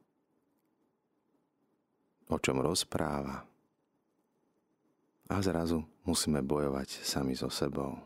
o 2.26 2.36
čom 2.42 2.58
rozpráva. 2.58 3.46
A 5.30 5.36
zrazu 5.40 5.86
musíme 6.04 6.42
bojovať 6.42 7.06
sami 7.06 7.38
so 7.38 7.48
sebou. 7.48 7.96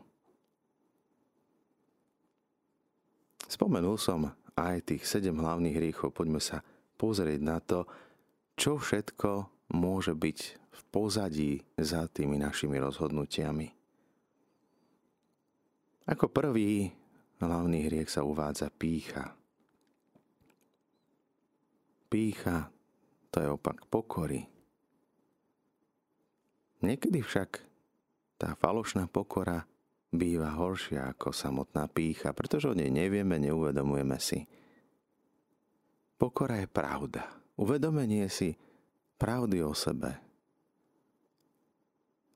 Spomenul 3.49 3.97
som 3.97 4.29
aj 4.53 4.93
tých 4.93 5.03
sedem 5.09 5.41
hlavných 5.41 5.73
hriechov. 5.73 6.13
Poďme 6.13 6.37
sa 6.37 6.61
pozrieť 7.01 7.41
na 7.41 7.57
to, 7.57 7.89
čo 8.53 8.77
všetko 8.77 9.49
môže 9.73 10.13
byť 10.13 10.39
v 10.69 10.81
pozadí 10.93 11.51
za 11.79 12.05
tými 12.11 12.37
našimi 12.37 12.77
rozhodnutiami. 12.77 13.78
Ako 16.09 16.25
prvý 16.25 16.89
hlavný 17.37 17.85
hriech 17.85 18.09
sa 18.09 18.25
uvádza 18.25 18.73
pícha. 18.73 19.37
Pícha 22.09 22.73
to 23.29 23.37
je 23.37 23.47
opak 23.53 23.85
pokory. 23.85 24.41
Niekedy 26.81 27.21
však 27.21 27.61
tá 28.41 28.57
falošná 28.57 29.05
pokora 29.05 29.69
býva 30.09 30.49
horšia 30.57 31.13
ako 31.13 31.29
samotná 31.29 31.85
pícha, 31.85 32.33
pretože 32.33 32.65
o 32.65 32.73
nej 32.73 32.89
nevieme, 32.89 33.37
neuvedomujeme 33.37 34.17
si. 34.17 34.49
Pokora 36.17 36.57
je 36.57 36.65
pravda. 36.65 37.29
Uvedomenie 37.53 38.25
si 38.33 38.57
pravdy 39.21 39.61
o 39.61 39.77
sebe. 39.77 40.17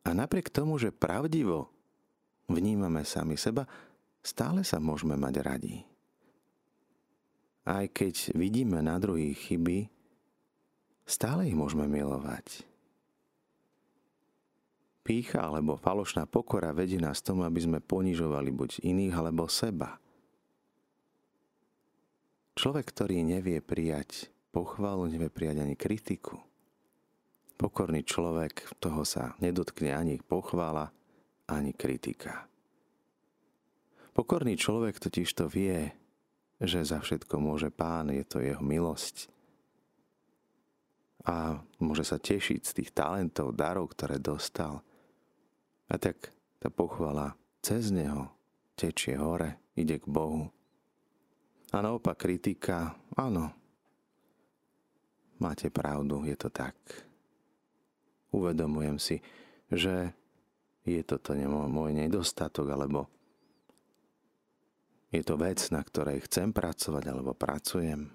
A 0.03 0.09
napriek 0.13 0.53
tomu, 0.53 0.77
že 0.77 0.93
pravdivo 0.93 1.73
vnímame 2.47 3.03
sami 3.07 3.39
seba, 3.39 3.67
stále 4.23 4.63
sa 4.63 4.79
môžeme 4.79 5.19
mať 5.19 5.35
radi. 5.43 5.75
Aj 7.63 7.87
keď 7.87 8.35
vidíme 8.35 8.83
na 8.83 8.99
druhých 8.99 9.39
chyby, 9.39 9.87
stále 11.07 11.47
ich 11.47 11.55
môžeme 11.55 11.87
milovať. 11.87 12.67
Pícha 15.03 15.43
alebo 15.43 15.75
falošná 15.75 16.23
pokora 16.23 16.71
vedie 16.71 16.95
nás 16.95 17.19
tomu, 17.19 17.43
aby 17.43 17.59
sme 17.59 17.79
ponižovali 17.83 18.49
buď 18.55 18.69
iných 18.87 19.15
alebo 19.15 19.51
seba. 19.51 19.99
Človek, 22.55 22.85
ktorý 22.87 23.19
nevie 23.19 23.59
prijať 23.59 24.31
pochvalu, 24.55 25.11
nevie 25.11 25.27
prijať 25.27 25.67
ani 25.67 25.75
kritiku. 25.75 26.39
Pokorný 27.59 28.07
človek, 28.07 28.79
toho 28.79 29.03
sa 29.03 29.35
nedotkne 29.43 29.91
ani 29.91 30.23
pochvála, 30.23 30.93
ani 31.53 31.77
kritika. 31.77 32.49
Pokorný 34.13 34.57
človek 34.57 34.97
totiž 34.97 35.29
to 35.33 35.45
vie, 35.49 35.89
že 36.61 36.85
za 36.85 37.01
všetko 37.01 37.37
môže 37.37 37.69
pán, 37.73 38.13
je 38.13 38.25
to 38.25 38.41
jeho 38.41 38.61
milosť. 38.61 39.29
A 41.23 41.61
môže 41.79 42.03
sa 42.03 42.19
tešiť 42.19 42.61
z 42.61 42.71
tých 42.81 42.89
talentov, 42.91 43.53
darov, 43.53 43.93
ktoré 43.93 44.17
dostal– 44.17 44.81
a 45.93 46.01
tak 46.01 46.33
tá 46.57 46.73
pochvala 46.73 47.37
cez 47.61 47.93
neho 47.93 48.33
tečie 48.73 49.13
hore, 49.13 49.61
ide 49.77 50.01
k 50.01 50.09
Bohu. 50.09 50.49
A 51.69 51.77
naopak 51.81 52.25
kritika, 52.25 52.97
áno, 53.13 53.53
máte 55.37 55.69
pravdu, 55.69 56.25
je 56.25 56.33
to 56.33 56.49
tak. 56.49 56.73
Uvedomujem 58.33 58.97
si, 58.97 59.21
že 59.69 60.17
je 60.83 61.01
toto 61.03 61.31
môj 61.35 61.95
nedostatok, 61.95 62.75
alebo 62.75 63.07
je 65.13 65.21
to 65.21 65.37
vec, 65.37 65.61
na 65.69 65.85
ktorej 65.85 66.25
chcem 66.25 66.49
pracovať, 66.49 67.03
alebo 67.07 67.37
pracujem. 67.37 68.09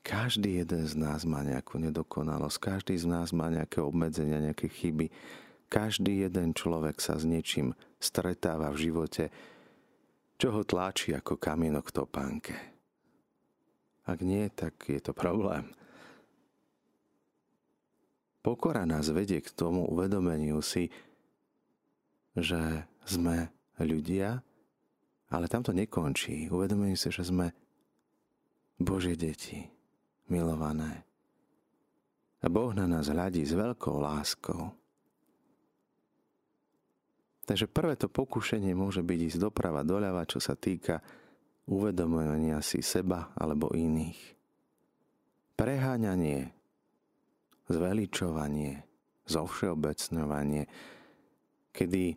Každý 0.00 0.64
jeden 0.64 0.86
z 0.88 0.94
nás 0.96 1.28
má 1.28 1.44
nejakú 1.44 1.76
nedokonalosť, 1.76 2.56
každý 2.56 2.96
z 2.96 3.04
nás 3.04 3.36
má 3.36 3.52
nejaké 3.52 3.84
obmedzenia, 3.84 4.40
nejaké 4.40 4.72
chyby, 4.72 5.12
každý 5.68 6.24
jeden 6.24 6.56
človek 6.56 7.02
sa 7.02 7.20
s 7.20 7.28
niečím 7.28 7.76
stretáva 8.00 8.72
v 8.72 8.90
živote, 8.90 9.28
čo 10.40 10.56
ho 10.56 10.64
tláči 10.64 11.12
ako 11.12 11.36
kamienok 11.36 11.92
topánke. 11.92 12.56
Ak 14.08 14.24
nie, 14.24 14.48
tak 14.48 14.80
je 14.88 14.98
to 15.04 15.12
problém. 15.12 15.68
Pokora 18.40 18.88
nás 18.88 19.12
vedie 19.12 19.44
k 19.44 19.52
tomu 19.52 19.84
uvedomeniu 19.84 20.64
si, 20.64 20.88
že 22.36 22.86
sme 23.06 23.50
ľudia, 23.80 24.42
ale 25.30 25.46
tam 25.46 25.62
to 25.62 25.70
nekončí. 25.70 26.50
Uvedomenie 26.50 26.98
si, 26.98 27.10
že 27.10 27.26
sme 27.26 27.54
Božie 28.80 29.14
deti, 29.14 29.66
milované. 30.26 31.06
A 32.40 32.48
Boh 32.48 32.72
na 32.72 32.88
nás 32.88 33.12
hľadí 33.12 33.44
s 33.44 33.52
veľkou 33.52 34.00
láskou. 34.00 34.72
Takže 37.44 37.66
prvé 37.66 37.98
to 37.98 38.06
pokušenie 38.06 38.72
môže 38.78 39.02
byť 39.02 39.18
ísť 39.34 39.38
doprava, 39.42 39.82
doľava, 39.82 40.22
čo 40.24 40.38
sa 40.38 40.54
týka 40.54 41.02
uvedomenia 41.66 42.62
si 42.62 42.80
seba 42.80 43.34
alebo 43.34 43.74
iných. 43.74 44.38
Preháňanie, 45.58 46.54
zveličovanie, 47.68 48.86
zovšeobecňovanie, 49.28 50.70
kedy 51.70 52.16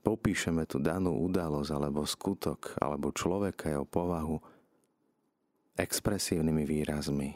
popíšeme 0.00 0.64
tú 0.64 0.80
danú 0.80 1.14
udalosť 1.26 1.70
alebo 1.70 2.02
skutok 2.06 2.76
alebo 2.80 3.14
človeka 3.14 3.70
jeho 3.70 3.86
povahu 3.86 4.36
expresívnymi 5.76 6.64
výrazmi. 6.66 7.30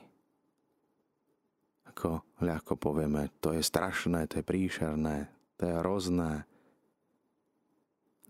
Ako 1.95 2.43
ľahko 2.43 2.75
povieme, 2.75 3.31
to 3.39 3.55
je 3.55 3.63
strašné, 3.63 4.27
to 4.27 4.43
je 4.43 4.45
príšerné, 4.45 5.31
to 5.55 5.71
je 5.71 5.75
hrozné, 5.79 6.43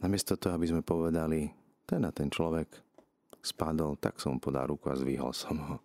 Namiesto 0.04 0.36
toho, 0.36 0.60
aby 0.60 0.68
sme 0.68 0.82
povedali, 0.84 1.48
ten 1.88 2.04
a 2.04 2.12
ten 2.12 2.28
človek 2.28 2.68
spadol, 3.40 3.96
tak 3.96 4.20
som 4.20 4.36
mu 4.36 4.38
podal 4.40 4.68
ruku 4.68 4.92
a 4.92 5.00
zvýhol 5.00 5.32
som 5.32 5.56
ho. 5.56 5.76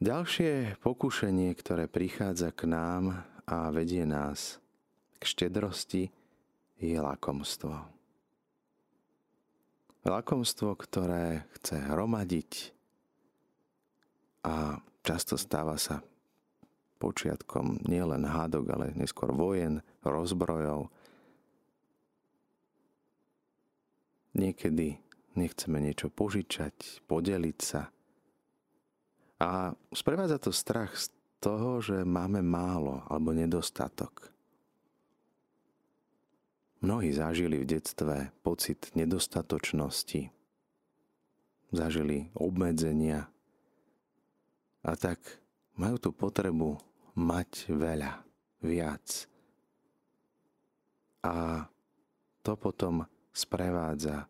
Ďalšie 0.00 0.80
pokušenie, 0.80 1.52
ktoré 1.52 1.84
prichádza 1.84 2.56
k 2.56 2.64
nám 2.64 3.20
a 3.50 3.74
vedie 3.74 4.06
nás 4.06 4.62
k 5.18 5.22
štedrosti, 5.26 6.14
je 6.78 6.96
lakomstvo. 6.96 7.74
Lakomstvo, 10.06 10.78
ktoré 10.78 11.44
chce 11.58 11.76
hromadiť 11.76 12.72
a 14.46 14.80
často 15.04 15.36
stáva 15.36 15.76
sa 15.76 16.00
počiatkom 17.02 17.84
nielen 17.84 18.24
hádok, 18.24 18.64
ale 18.70 18.86
neskôr 18.96 19.34
vojen, 19.34 19.84
rozbrojov. 20.06 20.88
Niekedy 24.38 24.96
nechceme 25.36 25.84
niečo 25.84 26.08
požičať, 26.08 27.04
podeliť 27.04 27.58
sa. 27.60 27.92
A 29.40 29.74
sprevádza 29.92 30.38
to 30.40 30.52
strach 30.54 30.96
z 30.96 31.12
toho, 31.40 31.80
že 31.80 32.04
máme 32.04 32.44
málo 32.44 33.00
alebo 33.08 33.32
nedostatok. 33.32 34.28
Mnohí 36.80 37.12
zažili 37.12 37.60
v 37.60 37.76
detstve 37.76 38.32
pocit 38.40 38.92
nedostatočnosti, 38.96 40.32
zažili 41.72 42.32
obmedzenia 42.32 43.28
a 44.80 44.92
tak 44.96 45.20
majú 45.76 45.96
tú 46.00 46.10
potrebu 46.12 46.80
mať 47.16 47.68
veľa, 47.68 48.24
viac. 48.64 49.28
A 51.20 51.68
to 52.40 52.56
potom 52.56 53.04
sprevádza 53.28 54.24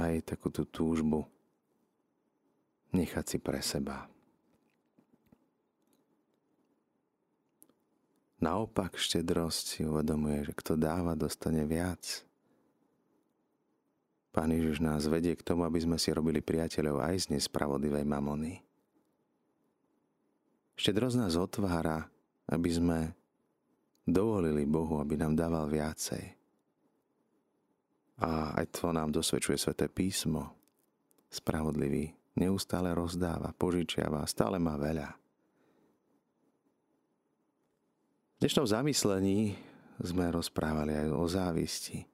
aj 0.00 0.24
takúto 0.24 0.64
túžbu 0.64 1.28
nechať 2.96 3.24
si 3.26 3.38
pre 3.42 3.60
seba. 3.60 4.13
Naopak 8.44 9.00
štedrosť 9.00 9.64
si 9.64 9.80
uvedomuje, 9.88 10.44
že 10.44 10.52
kto 10.52 10.76
dáva, 10.76 11.16
dostane 11.16 11.64
viac. 11.64 12.20
Pán 14.36 14.52
Ježiš 14.52 14.84
nás 14.84 15.08
vedie 15.08 15.32
k 15.32 15.46
tomu, 15.46 15.64
aby 15.64 15.80
sme 15.80 15.96
si 15.96 16.12
robili 16.12 16.44
priateľov 16.44 17.00
aj 17.00 17.14
z 17.24 17.26
nespravodlivej 17.38 18.04
mamony. 18.04 18.60
Štedrosť 20.76 21.16
nás 21.24 21.40
otvára, 21.40 22.04
aby 22.52 22.68
sme 22.68 22.98
dovolili 24.04 24.68
Bohu, 24.68 25.00
aby 25.00 25.16
nám 25.16 25.32
dával 25.32 25.64
viacej. 25.64 26.36
A 28.20 28.60
aj 28.60 28.76
to 28.76 28.92
nám 28.92 29.08
dosvedčuje 29.08 29.56
sväté 29.56 29.88
písmo. 29.88 30.52
Spravodlivý 31.32 32.12
neustále 32.36 32.92
rozdáva, 32.92 33.56
požičiava, 33.56 34.28
stále 34.28 34.60
má 34.60 34.76
veľa. 34.76 35.14
V 38.33 38.33
dnešnom 38.44 38.68
zamyslení 38.68 39.56
sme 40.04 40.28
rozprávali 40.28 40.92
aj 40.92 41.08
o 41.16 41.24
závisti. 41.24 42.04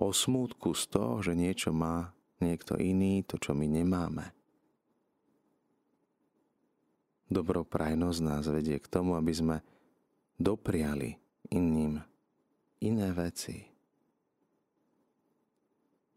O 0.00 0.08
smútku 0.08 0.72
z 0.72 0.88
toho, 0.88 1.20
že 1.20 1.36
niečo 1.36 1.68
má 1.68 2.16
niekto 2.40 2.80
iný, 2.80 3.20
to, 3.28 3.36
čo 3.36 3.52
my 3.52 3.68
nemáme. 3.68 4.32
Dobroprajnosť 7.28 8.20
nás 8.24 8.48
vedie 8.48 8.80
k 8.80 8.88
tomu, 8.88 9.20
aby 9.20 9.36
sme 9.36 9.56
dopriali 10.40 11.12
iným 11.52 12.00
iné 12.80 13.12
veci. 13.12 13.68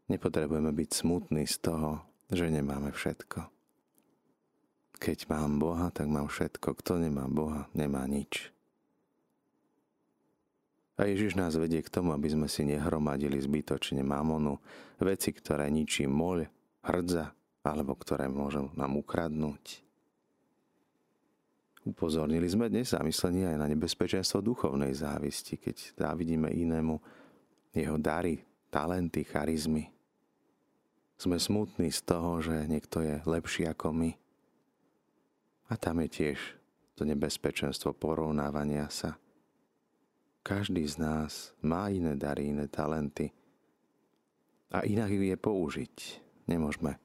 Nepotrebujeme 0.07 0.71
byť 0.71 0.89
smutní 1.03 1.43
z 1.43 1.67
toho, 1.67 1.99
že 2.31 2.47
nemáme 2.47 2.95
všetko. 2.95 3.43
Keď 5.03 5.27
mám 5.27 5.59
Boha, 5.59 5.91
tak 5.91 6.07
mám 6.07 6.31
všetko. 6.31 6.79
Kto 6.79 6.95
nemá 6.95 7.27
Boha, 7.27 7.67
nemá 7.75 8.07
nič. 8.07 8.55
A 10.97 11.05
Ježiš 11.05 11.37
nás 11.37 11.53
vedie 11.53 11.85
k 11.85 11.93
tomu, 11.93 12.09
aby 12.09 12.25
sme 12.25 12.49
si 12.49 12.65
nehromadili 12.65 13.37
zbytočne 13.37 14.01
mamonu, 14.01 14.57
veci, 14.97 15.29
ktoré 15.29 15.69
ničí 15.69 16.09
moľ, 16.09 16.49
hrdza, 16.89 17.37
alebo 17.61 17.93
ktoré 17.93 18.25
môžu 18.25 18.73
nám 18.73 18.97
ukradnúť. 18.97 19.85
Upozornili 21.85 22.49
sme 22.49 22.67
dnes 22.67 22.97
zamyslení 22.97 23.45
aj 23.45 23.57
na 23.61 23.69
nebezpečenstvo 23.69 24.41
duchovnej 24.41 24.91
závisti, 24.91 25.61
keď 25.61 25.93
závidíme 25.95 26.49
inému 26.49 26.97
jeho 27.77 27.95
dary, 28.01 28.41
talenty, 28.73 29.21
charizmy. 29.21 29.93
Sme 31.13 31.37
smutní 31.37 31.93
z 31.93 32.01
toho, 32.09 32.41
že 32.41 32.65
niekto 32.65 33.05
je 33.05 33.21
lepší 33.29 33.69
ako 33.69 33.93
my. 33.93 34.11
A 35.69 35.77
tam 35.77 36.01
je 36.01 36.09
tiež 36.09 36.39
to 36.97 37.05
nebezpečenstvo 37.05 37.93
porovnávania 37.93 38.89
sa– 38.89 39.13
každý 40.47 40.87
z 40.87 41.03
nás 41.03 41.51
má 41.59 41.91
iné 41.91 42.15
dary, 42.15 42.55
iné 42.55 42.71
talenty 42.71 43.35
a 44.71 44.87
inak 44.87 45.11
ich 45.11 45.19
vie 45.19 45.35
použiť. 45.35 46.23
Nemôžeme 46.47 46.95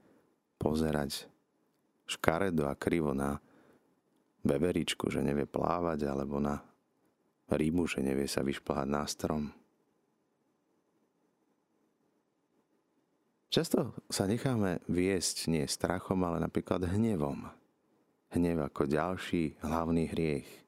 pozerať 0.63 1.27
škaredo 2.07 2.71
a 2.71 2.79
krivo 2.79 3.11
na 3.11 3.43
beberičku, 4.47 5.11
že 5.11 5.27
nevie 5.27 5.51
plávať, 5.51 6.07
alebo 6.07 6.39
na 6.39 6.63
rybu, 7.51 7.91
že 7.91 7.99
nevie 7.99 8.31
sa 8.31 8.47
vyšplhať 8.47 8.87
na 8.87 9.03
strom. 9.11 9.51
Často 13.51 13.99
sa 14.07 14.25
necháme 14.31 14.81
viesť 14.87 15.51
nie 15.51 15.67
strachom, 15.67 16.23
ale 16.23 16.39
napríklad 16.39 16.87
hnevom. 16.89 17.51
Hnev 18.33 18.71
ako 18.71 18.89
ďalší 18.89 19.61
hlavný 19.61 20.09
hriech. 20.09 20.62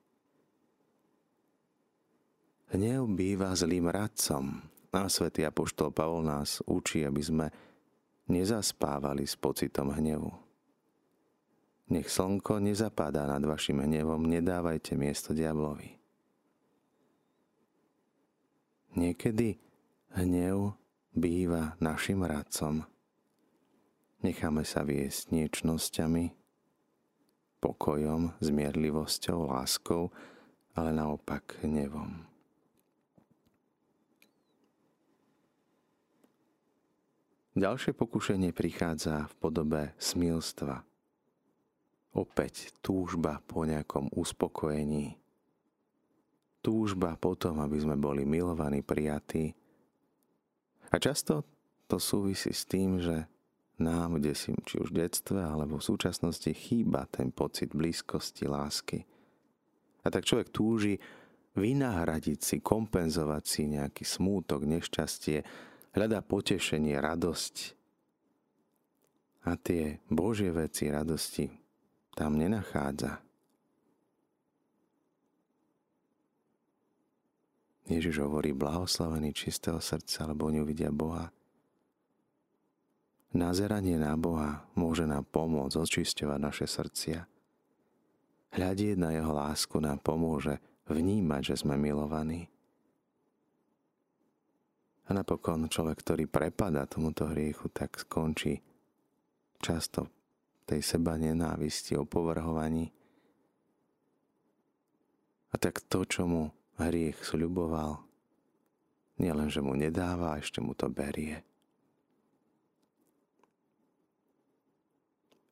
Hnev 2.74 3.06
býva 3.06 3.54
zlým 3.54 3.86
radcom. 3.86 4.58
A 4.90 5.06
svätý 5.06 5.46
Apoštol 5.46 5.94
Pavol 5.94 6.26
nás 6.26 6.58
učí, 6.66 7.06
aby 7.06 7.22
sme 7.22 7.46
nezaspávali 8.26 9.30
s 9.30 9.38
pocitom 9.38 9.94
hnevu. 9.94 10.34
Nech 11.94 12.10
slnko 12.10 12.58
nezapadá 12.58 13.30
nad 13.30 13.46
vašim 13.46 13.78
hnevom, 13.78 14.26
nedávajte 14.26 14.98
miesto 14.98 15.30
diablovi. 15.30 15.94
Niekedy 18.98 19.54
hnev 20.18 20.74
býva 21.14 21.78
našim 21.78 22.26
radcom. 22.26 22.82
Necháme 24.26 24.66
sa 24.66 24.82
viesť 24.82 25.30
niečnosťami, 25.30 26.34
pokojom, 27.62 28.34
zmierlivosťou, 28.42 29.46
láskou, 29.46 30.10
ale 30.74 30.90
naopak 30.90 31.62
hnevom. 31.62 32.33
Ďalšie 37.54 37.94
pokušenie 37.94 38.50
prichádza 38.50 39.30
v 39.30 39.34
podobe 39.38 39.82
smilstva. 40.02 40.82
Opäť 42.10 42.74
túžba 42.82 43.46
po 43.46 43.62
nejakom 43.62 44.10
uspokojení. 44.10 45.14
Túžba 46.66 47.14
po 47.14 47.38
tom, 47.38 47.62
aby 47.62 47.78
sme 47.78 47.94
boli 47.94 48.26
milovaní, 48.26 48.82
prijatí. 48.82 49.54
A 50.90 50.98
často 50.98 51.46
to 51.86 52.02
súvisí 52.02 52.50
s 52.50 52.66
tým, 52.66 52.98
že 52.98 53.30
nám, 53.78 54.18
kde 54.18 54.34
si, 54.34 54.50
či 54.66 54.82
už 54.82 54.90
v 54.90 55.06
detstve 55.06 55.38
alebo 55.38 55.78
v 55.78 55.86
súčasnosti, 55.94 56.50
chýba 56.50 57.06
ten 57.06 57.30
pocit 57.30 57.70
blízkosti, 57.70 58.50
lásky. 58.50 59.06
A 60.02 60.10
tak 60.10 60.26
človek 60.26 60.50
túži 60.50 60.98
vynahradiť 61.54 62.38
si, 62.42 62.56
kompenzovať 62.58 63.44
si 63.46 63.70
nejaký 63.70 64.02
smútok, 64.02 64.66
nešťastie, 64.66 65.46
hľadá 65.94 66.20
potešenie, 66.20 66.98
radosť. 66.98 67.54
A 69.44 69.54
tie 69.60 70.02
Božie 70.10 70.50
veci, 70.50 70.90
radosti 70.90 71.46
tam 72.14 72.38
nenachádza. 72.38 73.18
Ježiš 77.84 78.24
hovorí, 78.24 78.56
blahoslavený 78.56 79.36
čistého 79.36 79.76
srdca, 79.76 80.24
lebo 80.24 80.48
oni 80.48 80.64
uvidia 80.64 80.88
Boha. 80.88 81.28
Nazeranie 83.34 84.00
na 84.00 84.16
Boha 84.16 84.64
môže 84.78 85.04
nám 85.04 85.26
pomôcť 85.28 85.76
očisťovať 85.76 86.38
naše 86.38 86.64
srdcia. 86.70 87.20
Hľadieť 88.54 88.96
na 88.96 89.10
Jeho 89.12 89.34
lásku 89.34 89.76
nám 89.82 90.00
pomôže 90.00 90.62
vnímať, 90.86 91.52
že 91.52 91.66
sme 91.66 91.74
milovaní. 91.74 92.53
A 95.04 95.10
napokon 95.12 95.68
človek, 95.68 96.00
ktorý 96.00 96.24
prepada 96.24 96.88
tomuto 96.88 97.28
hriechu, 97.28 97.68
tak 97.68 98.00
skončí 98.00 98.64
často 99.60 100.08
tej 100.64 100.80
seba 100.80 101.20
nenávisti, 101.20 101.92
opovrhovaní. 101.96 102.88
A 105.52 105.60
tak 105.60 105.84
to, 105.86 106.08
čo 106.08 106.24
mu 106.24 106.42
hriech 106.80 107.20
sľuboval, 107.20 108.00
nielen, 109.20 109.52
že 109.52 109.60
mu 109.60 109.76
nedáva, 109.76 110.40
ešte 110.40 110.58
mu 110.64 110.72
to 110.72 110.88
berie. 110.88 111.44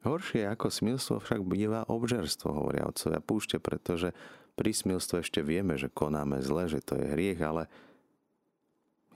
Horšie 0.03 0.51
ako 0.51 0.67
smilstvo 0.67 1.23
však 1.23 1.47
býva 1.47 1.87
obžerstvo, 1.87 2.51
hovoria 2.51 2.91
otcovia 2.91 3.23
púšte, 3.23 3.63
pretože 3.63 4.11
pri 4.59 4.75
smilstve 4.75 5.23
ešte 5.23 5.47
vieme, 5.47 5.79
že 5.79 5.87
konáme 5.87 6.43
zle, 6.43 6.67
že 6.67 6.83
to 6.83 6.99
je 6.99 7.07
hriech, 7.15 7.39
ale 7.39 7.71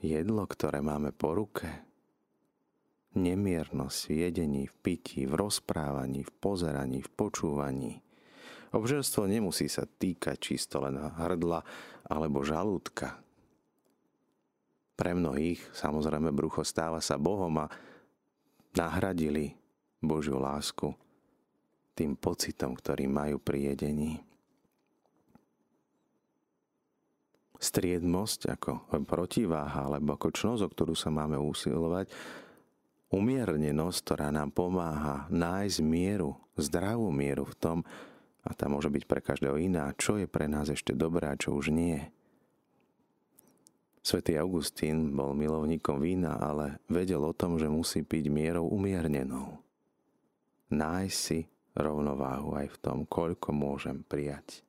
jedlo, 0.01 0.43
ktoré 0.45 0.81
máme 0.83 1.13
po 1.13 1.33
ruke, 1.33 1.87
nemiernosť 3.17 3.99
v 4.07 4.13
jedení, 4.29 4.63
v 4.69 4.75
pití, 4.79 5.25
v 5.25 5.33
rozprávaní, 5.33 6.21
v 6.21 6.31
pozeraní, 6.37 7.01
v 7.01 7.09
počúvaní. 7.09 7.93
Obžerstvo 8.75 9.25
nemusí 9.25 9.71
sa 9.71 9.87
týkať 9.87 10.37
čisto 10.37 10.83
len 10.83 10.99
hrdla 10.99 11.63
alebo 12.11 12.43
žalúdka. 12.43 13.17
Pre 14.97 15.11
mnohých 15.13 15.61
samozrejme 15.77 16.33
brucho 16.33 16.65
stáva 16.65 17.01
sa 17.01 17.21
Bohom 17.21 17.53
a 17.61 17.71
nahradili 18.73 19.53
Božiu 20.01 20.37
lásku 20.37 20.93
tým 21.97 22.13
pocitom, 22.13 22.77
ktorý 22.77 23.09
majú 23.09 23.41
pri 23.41 23.73
jedení. 23.73 24.21
Striedmosť 27.57 28.53
ako 28.53 28.71
protiváha 29.05 29.89
alebo 29.89 30.13
ako 30.13 30.29
čnosť, 30.33 30.61
o 30.65 30.69
ktorú 30.69 30.93
sa 30.93 31.09
máme 31.09 31.37
usilovať, 31.41 32.09
umiernenosť, 33.09 33.97
ktorá 34.03 34.29
nám 34.29 34.53
pomáha 34.53 35.25
nájsť 35.31 35.79
mieru, 35.81 36.35
zdravú 36.59 37.09
mieru 37.09 37.47
v 37.47 37.55
tom, 37.57 37.77
a 38.47 38.55
tá 38.55 38.71
môže 38.71 38.87
byť 38.87 39.03
pre 39.03 39.19
každého 39.19 39.59
iná, 39.59 39.91
čo 39.99 40.15
je 40.15 40.23
pre 40.23 40.47
nás 40.47 40.71
ešte 40.71 40.95
dobré 40.95 41.27
a 41.27 41.35
čo 41.35 41.51
už 41.51 41.67
nie. 41.67 41.99
Svetý 43.99 44.39
Augustín 44.39 45.11
bol 45.11 45.35
milovníkom 45.35 45.99
vína, 45.99 46.39
ale 46.39 46.79
vedel 46.87 47.19
o 47.27 47.35
tom, 47.35 47.59
že 47.59 47.67
musí 47.67 48.07
piť 48.07 48.31
mierou 48.31 48.71
umiernenou. 48.71 49.59
Nájsť 50.71 51.17
si 51.19 51.43
rovnováhu 51.75 52.55
aj 52.55 52.71
v 52.71 52.77
tom, 52.79 52.97
koľko 53.03 53.51
môžem 53.51 54.07
prijať. 54.07 54.63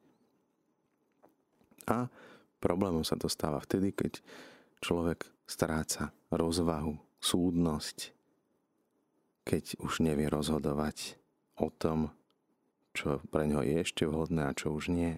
A 1.87 2.11
Problémom 2.59 3.07
sa 3.07 3.15
to 3.15 3.31
stáva 3.31 3.63
vtedy, 3.63 3.95
keď 3.95 4.19
človek 4.83 5.27
stráca 5.47 6.11
rozvahu, 6.31 6.99
súdnosť, 7.23 8.15
keď 9.47 9.79
už 9.81 10.03
nevie 10.03 10.27
rozhodovať 10.27 11.17
o 11.59 11.71
tom, 11.71 12.13
čo 12.93 13.23
pre 13.31 13.47
ňo 13.47 13.63
je 13.63 13.77
ešte 13.83 14.05
vhodné 14.05 14.51
a 14.51 14.57
čo 14.57 14.75
už 14.75 14.91
nie. 14.91 15.17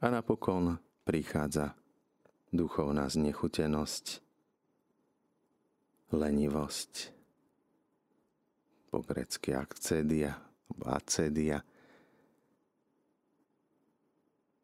A 0.00 0.06
napokon 0.08 0.80
prichádza 1.04 1.76
duchovná 2.54 3.10
znechutenosť, 3.10 4.22
lenivosť, 6.14 6.92
po 8.90 9.06
grecky 9.06 9.54
akcedia, 9.54 10.34
acedia, 10.82 11.62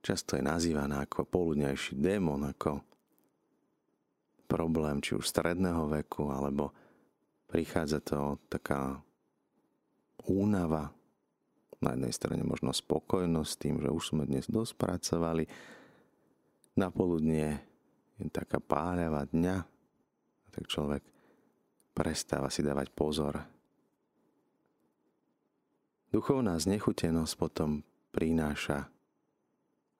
často 0.06 0.38
je 0.38 0.46
nazývaná 0.46 1.02
ako 1.02 1.26
poludnejší 1.26 1.98
démon, 1.98 2.46
ako 2.46 2.78
problém 4.46 5.02
či 5.02 5.18
už 5.18 5.26
stredného 5.26 5.90
veku, 5.90 6.30
alebo 6.30 6.70
prichádza 7.50 7.98
to 7.98 8.38
taká 8.46 9.02
únava, 10.30 10.94
na 11.82 11.92
jednej 11.92 12.14
strane 12.14 12.42
možno 12.46 12.70
spokojnosť 12.70 13.50
s 13.50 13.60
tým, 13.60 13.76
že 13.82 13.90
už 13.90 14.14
sme 14.14 14.24
dnes 14.30 14.46
dosť 14.46 14.78
pracovali, 14.78 15.44
na 16.78 16.88
poludnie 16.94 17.58
je 18.16 18.30
taká 18.30 18.62
páľava 18.62 19.26
dňa, 19.26 19.56
tak 20.54 20.64
človek 20.70 21.02
prestáva 21.92 22.48
si 22.48 22.64
dávať 22.64 22.94
pozor. 22.94 23.42
Duchovná 26.08 26.56
znechutenosť 26.56 27.34
potom 27.36 27.84
prináša 28.14 28.88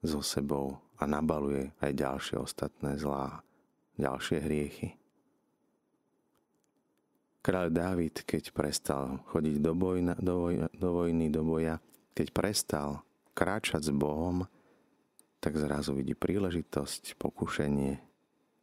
so 0.07 0.23
sebou 0.25 0.79
a 0.97 1.05
nabaluje 1.05 1.75
aj 1.83 1.93
ďalšie 1.93 2.37
ostatné 2.41 2.97
zlá, 2.97 3.43
ďalšie 4.01 4.39
hriechy. 4.41 4.89
Kráľ 7.45 7.71
Dávid, 7.71 8.27
keď 8.27 8.51
prestal 8.51 9.23
chodiť 9.31 9.63
do, 9.63 9.73
bojna, 9.77 10.19
do, 10.19 10.51
vojna, 10.51 10.67
do 10.75 10.89
vojny, 10.91 11.31
do 11.31 11.47
boja, 11.47 11.79
keď 12.11 12.27
prestal 12.35 12.89
kráčať 13.37 13.87
s 13.87 13.93
Bohom, 13.95 14.43
tak 15.39 15.55
zrazu 15.55 15.95
vidí 15.95 16.19
príležitosť, 16.19 17.15
pokušenie, 17.21 18.03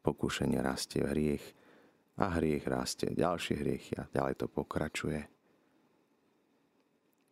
pokušenie 0.04 0.60
rastie 0.60 1.00
hriech 1.00 1.46
a 2.20 2.28
hriech 2.36 2.68
rastie 2.68 3.16
ďalšie 3.16 3.56
hriechy 3.56 3.94
a 3.96 4.10
ďalej 4.12 4.36
to 4.44 4.52
pokračuje. 4.52 5.22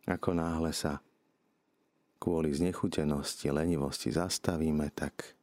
Ako 0.08 0.32
náhle 0.32 0.72
sa 0.72 1.04
kvôli 2.22 2.54
znechutenosti, 2.54 3.50
lenivosti 3.50 4.14
zastavíme, 4.14 4.94
tak 4.94 5.34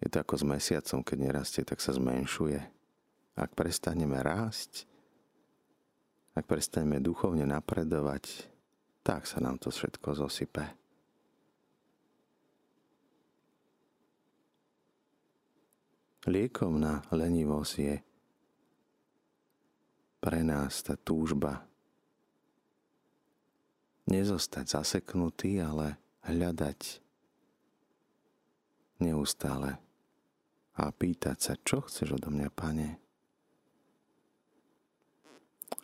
je 0.00 0.08
to 0.08 0.24
ako 0.24 0.40
s 0.40 0.44
mesiacom, 0.48 1.04
keď 1.04 1.18
nerastie, 1.20 1.62
tak 1.68 1.84
sa 1.84 1.92
zmenšuje. 1.92 2.56
Ak 3.36 3.52
prestaneme 3.52 4.16
rásť, 4.24 4.88
ak 6.32 6.48
prestaneme 6.48 7.04
duchovne 7.04 7.44
napredovať, 7.44 8.48
tak 9.04 9.28
sa 9.28 9.44
nám 9.44 9.60
to 9.60 9.68
všetko 9.68 10.16
zosype. 10.16 10.64
Liekom 16.26 16.80
na 16.80 17.04
lenivosť 17.12 17.74
je 17.76 17.96
pre 20.18 20.40
nás 20.42 20.82
tá 20.82 20.96
túžba 20.98 21.62
nezostať 24.06 24.64
zaseknutý, 24.70 25.62
ale 25.62 25.98
hľadať 26.26 27.02
neustále 29.02 29.78
a 30.76 30.84
pýtať 30.92 31.36
sa, 31.40 31.52
čo 31.60 31.84
chceš 31.84 32.16
odo 32.20 32.32
mňa, 32.32 32.48
pane. 32.52 32.88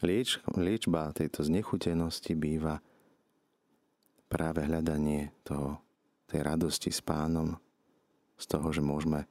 Lieč, 0.02 0.42
liečba 0.58 1.14
tejto 1.14 1.46
znechutenosti 1.46 2.35
býva 2.35 2.82
práve 4.26 4.66
hľadanie 4.66 5.30
toho, 5.46 5.78
tej 6.26 6.40
radosti 6.42 6.90
s 6.90 7.04
pánom, 7.04 7.61
z 8.40 8.44
toho, 8.48 8.72
že 8.72 8.82
môžeme 8.82 9.28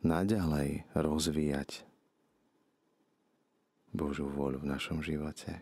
naďalej 0.00 0.88
rozvíjať 0.96 1.84
Božú 3.92 4.28
vôľu 4.28 4.64
v 4.64 4.70
našom 4.72 4.98
živote. 5.04 5.60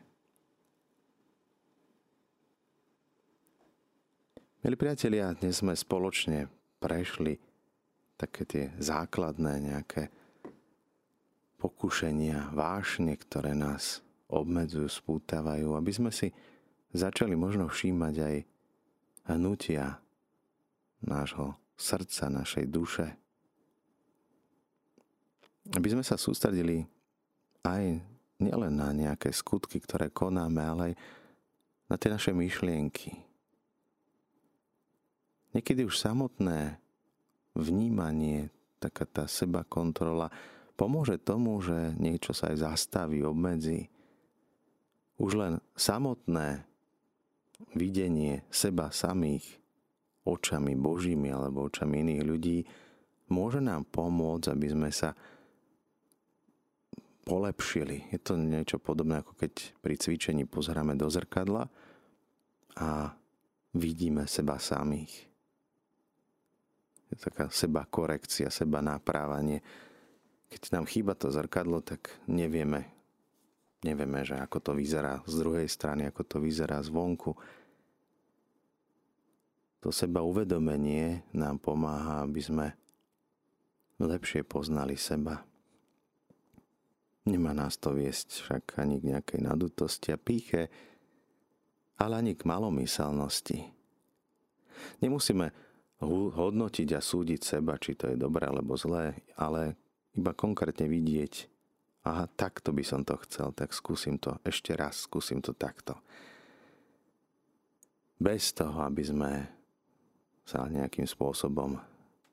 Milí 4.64 4.81
priatelia, 4.81 5.37
dnes 5.37 5.61
sme 5.61 5.77
spoločne 5.77 6.48
prešli 6.81 7.37
také 8.16 8.48
tie 8.48 8.64
základné 8.81 9.61
nejaké 9.61 10.09
pokušenia, 11.61 12.48
vášne, 12.57 13.12
ktoré 13.12 13.53
nás 13.53 14.00
obmedzujú, 14.24 14.88
spútavajú, 14.88 15.77
aby 15.77 15.92
sme 15.92 16.09
si 16.09 16.33
začali 16.96 17.37
možno 17.37 17.68
všímať 17.68 18.14
aj 18.24 18.37
hnutia 19.37 20.00
nášho 21.05 21.61
srdca, 21.77 22.33
našej 22.33 22.64
duše. 22.64 23.12
Aby 25.77 25.92
sme 25.92 26.00
sa 26.00 26.16
sústredili 26.16 26.88
aj 27.68 28.00
nielen 28.40 28.81
na 28.81 28.96
nejaké 28.96 29.29
skutky, 29.29 29.77
ktoré 29.77 30.09
konáme, 30.09 30.64
ale 30.64 30.83
aj 30.88 30.94
na 31.85 32.00
tie 32.00 32.09
naše 32.09 32.33
myšlienky, 32.33 33.23
Niekedy 35.54 35.86
už 35.86 36.02
samotné 36.02 36.82
vnímanie, 37.54 38.50
taká 38.82 39.06
tá 39.06 39.24
seba 39.30 39.62
kontrola, 39.62 40.28
pomôže 40.74 41.22
tomu, 41.22 41.62
že 41.62 41.94
niečo 41.94 42.34
sa 42.34 42.50
aj 42.50 42.66
zastaví, 42.66 43.22
obmedzí. 43.22 43.86
Už 45.14 45.38
len 45.38 45.62
samotné 45.78 46.66
videnie 47.78 48.42
seba 48.50 48.90
samých 48.90 49.46
očami 50.26 50.74
Božími 50.74 51.30
alebo 51.30 51.70
očami 51.70 52.02
iných 52.02 52.22
ľudí 52.26 52.58
môže 53.30 53.62
nám 53.62 53.86
pomôcť, 53.86 54.50
aby 54.50 54.66
sme 54.74 54.90
sa 54.90 55.14
polepšili. 57.24 58.10
Je 58.10 58.18
to 58.18 58.34
niečo 58.34 58.82
podobné, 58.82 59.22
ako 59.22 59.38
keď 59.38 59.52
pri 59.78 59.94
cvičení 59.94 60.44
pozeráme 60.50 60.98
do 60.98 61.06
zrkadla 61.06 61.70
a 62.74 63.14
vidíme 63.72 64.26
seba 64.26 64.58
samých 64.58 65.33
taká 67.12 67.52
seba 67.52 67.84
korekcia, 67.84 68.48
seba 68.48 68.80
naprávanie. 68.80 69.60
Keď 70.48 70.62
nám 70.72 70.86
chýba 70.88 71.12
to 71.18 71.28
zrkadlo, 71.28 71.82
tak 71.84 72.14
nevieme, 72.30 72.88
nevieme, 73.84 74.24
že 74.24 74.38
ako 74.38 74.58
to 74.60 74.72
vyzerá 74.72 75.20
z 75.26 75.34
druhej 75.40 75.68
strany, 75.68 76.08
ako 76.08 76.22
to 76.24 76.36
vyzerá 76.40 76.80
zvonku. 76.80 77.36
To 79.84 79.88
seba 79.92 80.24
uvedomenie 80.24 81.28
nám 81.36 81.60
pomáha, 81.60 82.24
aby 82.24 82.40
sme 82.40 82.66
lepšie 84.00 84.42
poznali 84.42 84.96
seba. 84.96 85.44
Nemá 87.24 87.56
nás 87.56 87.80
to 87.80 87.96
viesť 87.96 88.28
však 88.44 88.64
ani 88.80 89.00
k 89.00 89.16
nejakej 89.16 89.40
nadutosti 89.44 90.12
a 90.12 90.20
píche, 90.20 90.68
ale 91.96 92.20
ani 92.20 92.32
k 92.36 92.44
malomyselnosti. 92.44 93.64
Nemusíme 95.00 95.63
hodnotiť 96.02 96.88
a 96.96 97.00
súdiť 97.00 97.40
seba, 97.44 97.78
či 97.78 97.94
to 97.94 98.11
je 98.11 98.16
dobré 98.18 98.50
alebo 98.50 98.74
zlé, 98.74 99.14
ale 99.38 99.78
iba 100.14 100.35
konkrétne 100.35 100.90
vidieť, 100.90 101.35
aha, 102.07 102.26
takto 102.35 102.70
by 102.74 102.85
som 102.87 103.02
to 103.02 103.14
chcel, 103.26 103.50
tak 103.54 103.70
skúsim 103.70 104.18
to 104.18 104.38
ešte 104.42 104.74
raz, 104.74 105.07
skúsim 105.07 105.42
to 105.42 105.54
takto. 105.54 105.98
Bez 108.18 108.54
toho, 108.54 108.85
aby 108.87 109.02
sme 109.02 109.33
sa 110.44 110.68
nejakým 110.68 111.09
spôsobom 111.09 111.80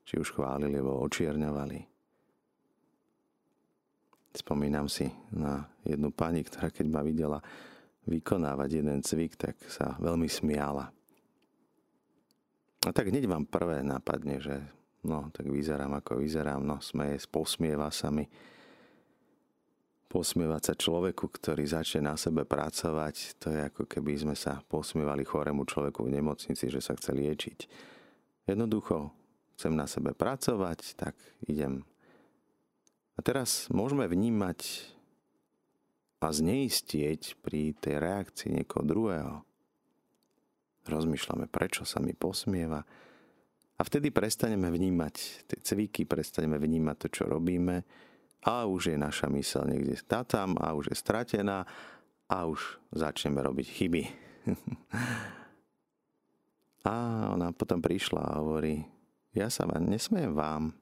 či 0.04 0.20
už 0.20 0.36
chválili 0.36 0.76
alebo 0.76 1.02
očierňovali. 1.08 1.78
Spomínam 4.32 4.88
si 4.88 5.08
na 5.32 5.64
jednu 5.84 6.08
pani, 6.12 6.40
ktorá 6.44 6.72
keď 6.72 6.86
ma 6.88 7.04
videla 7.04 7.38
vykonávať 8.08 8.68
jeden 8.80 9.00
cvik, 9.04 9.32
tak 9.36 9.54
sa 9.68 9.96
veľmi 10.00 10.26
smiala 10.26 10.88
a 12.82 12.90
tak 12.90 13.14
hneď 13.14 13.30
vám 13.30 13.46
prvé 13.46 13.86
napadne, 13.86 14.42
že 14.42 14.58
no, 15.06 15.30
tak 15.30 15.46
vyzerám 15.46 16.02
ako 16.02 16.18
vyzerám, 16.18 16.62
no 16.62 16.82
smeje, 16.82 17.22
posmieva 17.30 17.90
sa 17.94 18.10
mi. 18.10 18.26
Posmievať 20.10 20.62
sa 20.62 20.74
človeku, 20.76 21.24
ktorý 21.24 21.64
začne 21.64 22.12
na 22.12 22.20
sebe 22.20 22.44
pracovať, 22.44 23.40
to 23.40 23.48
je 23.48 23.60
ako 23.64 23.88
keby 23.88 24.12
sme 24.20 24.36
sa 24.36 24.60
posmievali 24.68 25.24
chorému 25.24 25.64
človeku 25.64 26.04
v 26.04 26.20
nemocnici, 26.20 26.68
že 26.68 26.84
sa 26.84 26.92
chce 26.92 27.16
liečiť. 27.16 27.58
Jednoducho, 28.44 29.08
chcem 29.56 29.72
na 29.72 29.88
sebe 29.88 30.12
pracovať, 30.12 31.00
tak 31.00 31.16
idem. 31.48 31.88
A 33.16 33.24
teraz 33.24 33.72
môžeme 33.72 34.04
vnímať 34.04 34.90
a 36.22 36.28
zneistieť 36.30 37.40
pri 37.42 37.74
tej 37.74 37.98
reakcii 37.98 38.54
niekoho 38.54 38.84
druhého 38.86 39.42
rozmýšľame, 40.86 41.46
prečo 41.46 41.86
sa 41.86 42.02
mi 42.02 42.14
posmieva. 42.14 42.82
A 43.78 43.80
vtedy 43.82 44.14
prestaneme 44.14 44.70
vnímať 44.70 45.14
tie 45.50 45.58
cviky, 45.58 46.06
prestaneme 46.06 46.58
vnímať 46.58 46.96
to, 47.02 47.08
čo 47.10 47.24
robíme 47.26 47.82
a 48.42 48.66
už 48.66 48.94
je 48.94 48.96
naša 48.98 49.30
mysel 49.38 49.66
niekde 49.70 49.98
tam 50.26 50.58
a 50.58 50.74
už 50.74 50.90
je 50.90 50.96
stratená 50.98 51.62
a 52.26 52.36
už 52.46 52.78
začneme 52.90 53.38
robiť 53.38 53.66
chyby. 53.70 54.02
a 56.90 56.94
ona 57.30 57.54
potom 57.54 57.78
prišla 57.78 58.22
a 58.22 58.38
hovorí, 58.42 58.82
ja 59.32 59.46
sa 59.46 59.64
vám 59.64 59.86
nesmiem 59.86 60.34
vám. 60.34 60.74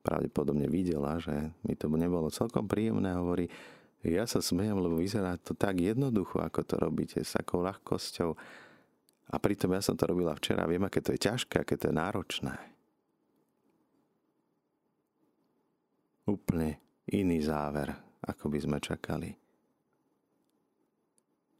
Pravdepodobne 0.00 0.70
videla, 0.70 1.18
že 1.18 1.50
mi 1.66 1.74
to 1.74 1.90
nebolo 1.90 2.30
celkom 2.30 2.70
príjemné. 2.70 3.10
Hovorí, 3.18 3.50
ja 4.06 4.22
sa 4.22 4.38
smiem, 4.38 4.78
lebo 4.78 5.02
vyzerá 5.02 5.34
to 5.34 5.52
tak 5.52 5.82
jednoducho, 5.82 6.38
ako 6.38 6.62
to 6.62 6.78
robíte, 6.78 7.18
s 7.20 7.34
takou 7.34 7.58
ľahkosťou 7.66 8.38
A 9.26 9.42
pritom 9.42 9.74
ja 9.74 9.82
som 9.82 9.98
to 9.98 10.06
robila 10.06 10.34
včera, 10.38 10.68
viem, 10.70 10.86
aké 10.86 11.02
to 11.02 11.10
je 11.10 11.20
ťažké, 11.26 11.62
aké 11.62 11.74
to 11.74 11.90
je 11.90 11.94
náročné. 11.98 12.54
Úplne 16.26 16.78
iný 17.10 17.38
záver, 17.42 17.90
ako 18.22 18.50
by 18.50 18.58
sme 18.62 18.78
čakali. 18.78 19.30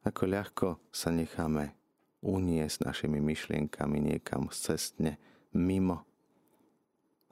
Ako 0.06 0.22
ľahko 0.30 0.68
sa 0.94 1.10
necháme 1.10 1.74
uniesť 2.22 2.86
našimi 2.86 3.18
myšlienkami 3.18 3.98
niekam 4.14 4.46
cestne, 4.50 5.18
mimo. 5.54 6.06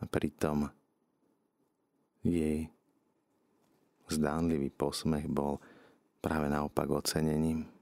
A 0.03 0.11
pritom 0.11 0.67
jej 2.27 2.67
zdánlivý 4.11 4.71
posmech 4.75 5.31
bol 5.31 5.63
práve 6.19 6.51
naopak 6.51 6.91
ocenením. 6.91 7.74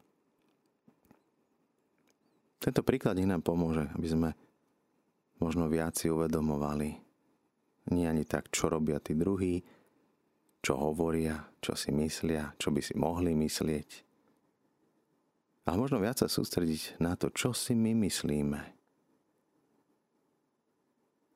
Tento 2.63 2.87
príklad 2.87 3.19
nám 3.19 3.43
pomôže, 3.43 3.91
aby 3.99 4.07
sme 4.07 4.31
možno 5.43 5.67
viac 5.67 5.99
si 5.99 6.07
uvedomovali. 6.07 6.95
Nie 7.91 8.07
ani 8.07 8.23
tak, 8.23 8.55
čo 8.55 8.71
robia 8.71 9.03
tí 9.03 9.19
druhí, 9.19 9.59
čo 10.63 10.79
hovoria, 10.79 11.43
čo 11.59 11.75
si 11.75 11.91
myslia, 11.91 12.55
čo 12.63 12.71
by 12.71 12.79
si 12.79 12.95
mohli 12.95 13.35
myslieť. 13.35 13.89
Ale 15.67 15.75
možno 15.75 15.99
viac 15.99 16.23
sa 16.23 16.31
sústrediť 16.31 17.03
na 17.03 17.19
to, 17.19 17.35
čo 17.35 17.51
si 17.51 17.75
my 17.75 17.99
myslíme. 17.99 18.63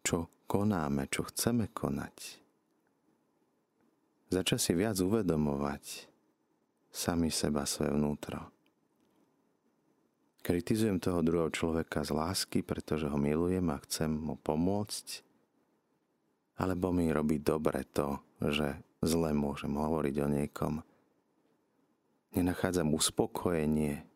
Čo 0.07 0.47
konáme, 0.47 1.11
čo 1.11 1.27
chceme 1.27 1.75
konať. 1.75 2.39
Začať 4.31 4.61
si 4.63 4.73
viac 4.79 4.95
uvedomovať 5.03 6.07
sami 6.95 7.35
seba, 7.35 7.67
svoje 7.67 7.91
vnútro 7.91 8.56
kritizujem 10.47 11.03
toho 11.03 11.27
druhého 11.27 11.51
človeka 11.51 12.07
z 12.07 12.15
lásky, 12.15 12.63
pretože 12.63 13.11
ho 13.11 13.19
milujem 13.19 13.67
a 13.75 13.83
chcem 13.83 14.15
mu 14.15 14.39
pomôcť, 14.39 15.27
alebo 16.63 16.95
mi 16.95 17.11
robí 17.11 17.43
dobre 17.43 17.83
to, 17.91 18.23
že 18.39 18.79
zle 19.03 19.35
môžem 19.35 19.75
hovoriť 19.75 20.15
o 20.23 20.29
niekom. 20.31 20.75
Nenachádzam 22.39 22.95
uspokojenie 22.95 24.07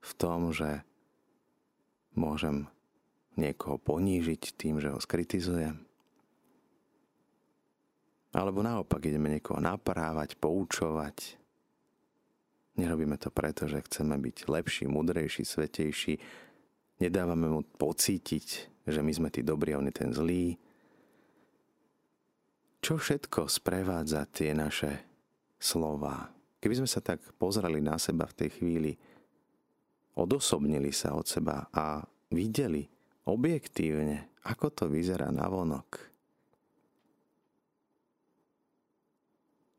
v 0.00 0.12
tom, 0.16 0.48
že 0.56 0.80
môžem 2.16 2.64
niekoho 3.36 3.76
ponížiť 3.76 4.56
tým, 4.56 4.80
že 4.80 4.96
ho 4.96 4.98
skritizujem. 5.02 5.76
Alebo 8.32 8.64
naopak 8.64 9.04
ideme 9.04 9.28
niekoho 9.28 9.60
naprávať, 9.60 10.40
poučovať, 10.40 11.36
Nerobíme 12.74 13.14
to 13.22 13.30
preto, 13.30 13.70
že 13.70 13.86
chceme 13.86 14.18
byť 14.18 14.50
lepší, 14.50 14.90
mudrejší, 14.90 15.46
svetejší. 15.46 16.18
Nedávame 16.98 17.46
mu 17.46 17.62
pocítiť, 17.62 18.46
že 18.86 19.00
my 19.02 19.12
sme 19.14 19.28
tí 19.30 19.46
dobrí 19.46 19.74
a 19.74 19.78
on 19.78 19.86
je 19.86 19.94
ten 19.94 20.10
zlý. 20.10 20.58
Čo 22.82 22.98
všetko 22.98 23.46
sprevádza 23.46 24.26
tie 24.28 24.52
naše 24.52 25.06
slova? 25.56 26.34
Keby 26.58 26.82
sme 26.82 26.90
sa 26.90 27.00
tak 27.00 27.22
pozreli 27.38 27.78
na 27.78 27.94
seba 27.96 28.26
v 28.26 28.36
tej 28.44 28.50
chvíli, 28.58 28.92
odosobnili 30.18 30.90
sa 30.90 31.14
od 31.14 31.24
seba 31.24 31.70
a 31.70 32.02
videli 32.34 32.84
objektívne, 33.24 34.34
ako 34.44 34.66
to 34.74 34.84
vyzerá 34.90 35.30
na 35.30 35.46
vonok. 35.46 36.13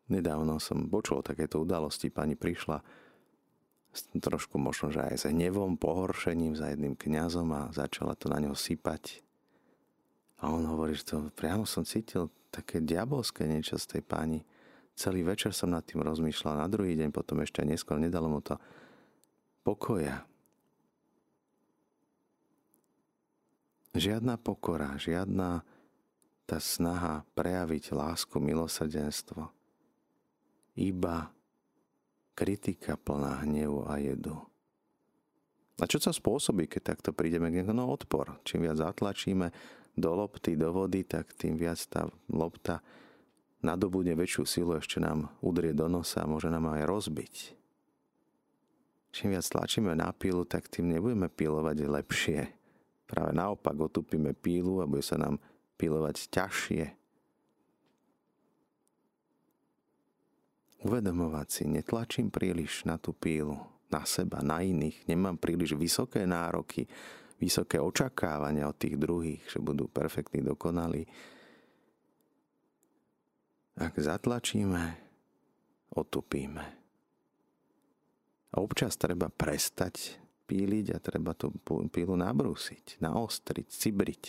Nedávno 0.05 0.61
som 0.61 0.85
počul 0.85 1.25
takéto 1.25 1.65
udalosti, 1.65 2.13
pani 2.13 2.37
prišla 2.37 2.77
trošku 4.21 4.59
možno, 4.61 4.91
že 4.93 5.01
aj 5.01 5.15
s 5.17 5.25
hnevom, 5.31 5.79
pohoršením 5.79 6.53
za 6.53 6.69
jedným 6.69 6.93
kňazom 6.93 7.47
a 7.55 7.71
začala 7.71 8.13
to 8.13 8.29
na 8.29 8.43
ňo 8.43 8.53
sypať. 8.53 9.23
A 10.43 10.51
on 10.51 10.67
hovorí, 10.67 10.93
že 10.93 11.15
to 11.15 11.31
priamo 11.33 11.63
som 11.63 11.87
cítil 11.87 12.29
také 12.51 12.83
diabolské 12.83 13.47
niečo 13.47 13.79
z 13.79 13.97
tej 13.97 14.01
pani. 14.03 14.43
Celý 14.93 15.25
večer 15.25 15.55
som 15.55 15.71
nad 15.71 15.81
tým 15.81 16.03
rozmýšľal, 16.03 16.59
na 16.59 16.67
druhý 16.69 16.93
deň 16.99 17.09
potom 17.09 17.41
ešte 17.41 17.65
neskôr 17.65 17.97
nedalo 17.97 18.29
mu 18.29 18.43
to 18.43 18.59
pokoja. 19.63 20.27
Žiadna 23.95 24.35
pokora, 24.37 24.99
žiadna 24.99 25.63
tá 26.45 26.59
snaha 26.59 27.23
prejaviť 27.33 27.95
lásku, 27.95 28.37
milosrdenstvo 28.37 29.55
iba 30.75 31.31
kritika 32.35 32.99
plná 32.99 33.47
hnevu 33.47 33.87
a 33.87 33.97
jedu. 33.97 34.35
A 35.75 35.83
čo 35.87 35.99
sa 35.99 36.15
spôsobí, 36.15 36.71
keď 36.71 36.95
takto 36.95 37.11
prídeme 37.11 37.51
k 37.51 37.67
no 37.67 37.91
odpor. 37.91 38.39
Čím 38.47 38.67
viac 38.67 38.79
zatlačíme 38.79 39.51
do 39.95 40.11
lopty, 40.15 40.55
do 40.55 40.71
vody, 40.71 41.03
tak 41.03 41.35
tým 41.35 41.59
viac 41.59 41.79
tá 41.91 42.07
lopta 42.31 42.79
nadobudne 43.59 44.15
väčšiu 44.15 44.43
silu, 44.47 44.71
ešte 44.79 45.03
nám 45.03 45.31
udrie 45.43 45.75
do 45.75 45.91
nosa 45.91 46.23
a 46.23 46.29
môže 46.29 46.47
nám 46.47 46.71
aj 46.71 46.83
rozbiť. 46.87 47.35
Čím 49.15 49.35
viac 49.35 49.47
tlačíme 49.47 49.95
na 49.95 50.11
pílu, 50.11 50.43
tak 50.43 50.67
tým 50.67 50.91
nebudeme 50.91 51.31
pílovať 51.31 51.87
lepšie. 51.87 52.39
Práve 53.07 53.31
naopak 53.31 53.75
otupíme 53.75 54.35
pílu 54.35 54.83
a 54.83 54.87
bude 54.87 55.03
sa 55.03 55.15
nám 55.15 55.39
pílovať 55.79 56.27
ťažšie. 56.31 57.04
Uvedomovať 60.85 61.47
si, 61.49 61.63
netlačím 61.65 62.29
príliš 62.29 62.85
na 62.85 63.01
tú 63.01 63.17
pílu, 63.17 63.57
na 63.89 64.05
seba, 64.05 64.45
na 64.45 64.61
iných, 64.61 65.09
nemám 65.09 65.41
príliš 65.41 65.73
vysoké 65.73 66.29
nároky, 66.29 66.85
vysoké 67.41 67.81
očakávania 67.81 68.69
od 68.69 68.77
tých 68.77 68.95
druhých, 68.95 69.41
že 69.49 69.57
budú 69.57 69.89
perfektní, 69.89 70.45
dokonalí. 70.45 71.09
Ak 73.75 73.97
zatlačíme, 73.97 74.95
otupíme. 75.91 76.63
A 78.55 78.63
občas 78.63 78.95
treba 78.95 79.27
prestať 79.27 80.15
píliť 80.47 80.95
a 80.95 81.03
treba 81.03 81.35
tú 81.35 81.51
pílu 81.91 82.15
nabrúsiť, 82.15 83.03
naostriť, 83.03 83.67
cibriť. 83.67 84.23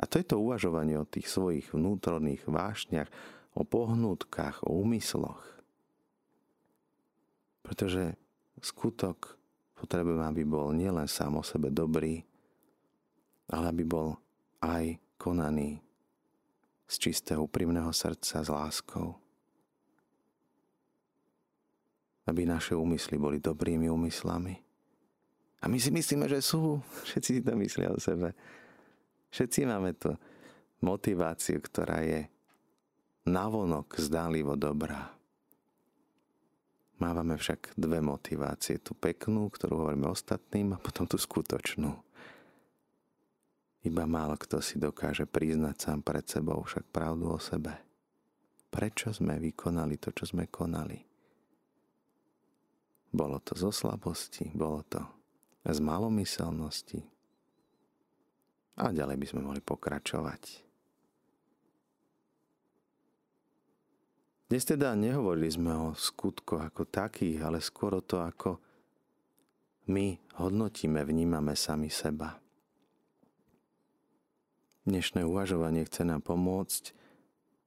A 0.00 0.08
to 0.08 0.16
je 0.16 0.24
to 0.24 0.40
uvažovanie 0.40 0.96
o 0.96 1.04
tých 1.04 1.28
svojich 1.28 1.76
vnútorných 1.76 2.48
vášniach, 2.48 3.10
o 3.52 3.66
pohnutkách, 3.66 4.64
o 4.64 4.80
úmysloch. 4.80 5.59
Pretože 7.60 8.16
skutok 8.60 9.36
potrebujem, 9.76 10.20
aby 10.20 10.42
bol 10.44 10.72
nielen 10.76 11.08
sám 11.08 11.40
o 11.40 11.44
sebe 11.44 11.72
dobrý, 11.72 12.20
ale 13.50 13.64
aby 13.72 13.84
bol 13.84 14.16
aj 14.60 15.00
konaný 15.16 15.80
z 16.90 16.94
čistého, 16.98 17.46
úprimného 17.46 17.94
srdca, 17.94 18.42
s 18.42 18.48
láskou. 18.50 19.14
Aby 22.26 22.46
naše 22.46 22.74
úmysly 22.74 23.16
boli 23.16 23.38
dobrými 23.38 23.86
úmyslami. 23.86 24.54
A 25.60 25.68
my 25.68 25.76
si 25.76 25.92
myslíme, 25.92 26.24
že 26.26 26.40
sú. 26.40 26.80
Všetci 27.04 27.30
si 27.36 27.42
to 27.44 27.52
myslia 27.54 27.92
o 27.92 28.00
sebe. 28.00 28.32
Všetci 29.30 29.68
máme 29.68 29.94
to 29.94 30.16
motiváciu, 30.80 31.60
ktorá 31.60 32.00
je 32.02 32.26
navonok 33.28 34.00
zdánlivo 34.00 34.56
dobrá. 34.56 35.19
Mávame 37.00 37.40
však 37.40 37.80
dve 37.80 38.04
motivácie. 38.04 38.76
Tú 38.76 38.92
peknú, 38.92 39.48
ktorú 39.48 39.88
hovoríme 39.88 40.12
ostatným, 40.12 40.76
a 40.76 40.78
potom 40.78 41.08
tú 41.08 41.16
skutočnú. 41.16 41.96
Iba 43.80 44.04
málo 44.04 44.36
kto 44.36 44.60
si 44.60 44.76
dokáže 44.76 45.24
priznať 45.24 45.76
sám 45.80 46.04
pred 46.04 46.28
sebou 46.28 46.60
však 46.60 46.84
pravdu 46.92 47.32
o 47.32 47.40
sebe. 47.40 47.72
Prečo 48.68 49.16
sme 49.16 49.40
vykonali 49.40 49.96
to, 49.96 50.12
čo 50.12 50.28
sme 50.28 50.52
konali? 50.52 51.00
Bolo 53.10 53.40
to 53.40 53.56
zo 53.56 53.72
slabosti, 53.72 54.52
bolo 54.52 54.84
to 54.84 55.00
z 55.64 55.80
malomyselnosti. 55.80 57.00
A 58.76 58.92
ďalej 58.92 59.16
by 59.16 59.26
sme 59.26 59.40
mohli 59.48 59.64
pokračovať. 59.64 60.69
Dnes 64.50 64.66
teda 64.66 64.98
nehovorili 64.98 65.46
sme 65.46 65.70
o 65.78 65.94
skutkoch 65.94 66.58
ako 66.58 66.82
takých, 66.82 67.38
ale 67.38 67.62
skôr 67.62 67.94
o 67.94 68.02
to, 68.02 68.18
ako 68.18 68.58
my 69.86 70.18
hodnotíme, 70.42 71.06
vnímame 71.06 71.54
sami 71.54 71.86
seba. 71.86 72.34
Dnešné 74.82 75.22
uvažovanie 75.22 75.86
chce 75.86 76.02
nám 76.02 76.26
pomôcť, 76.26 76.82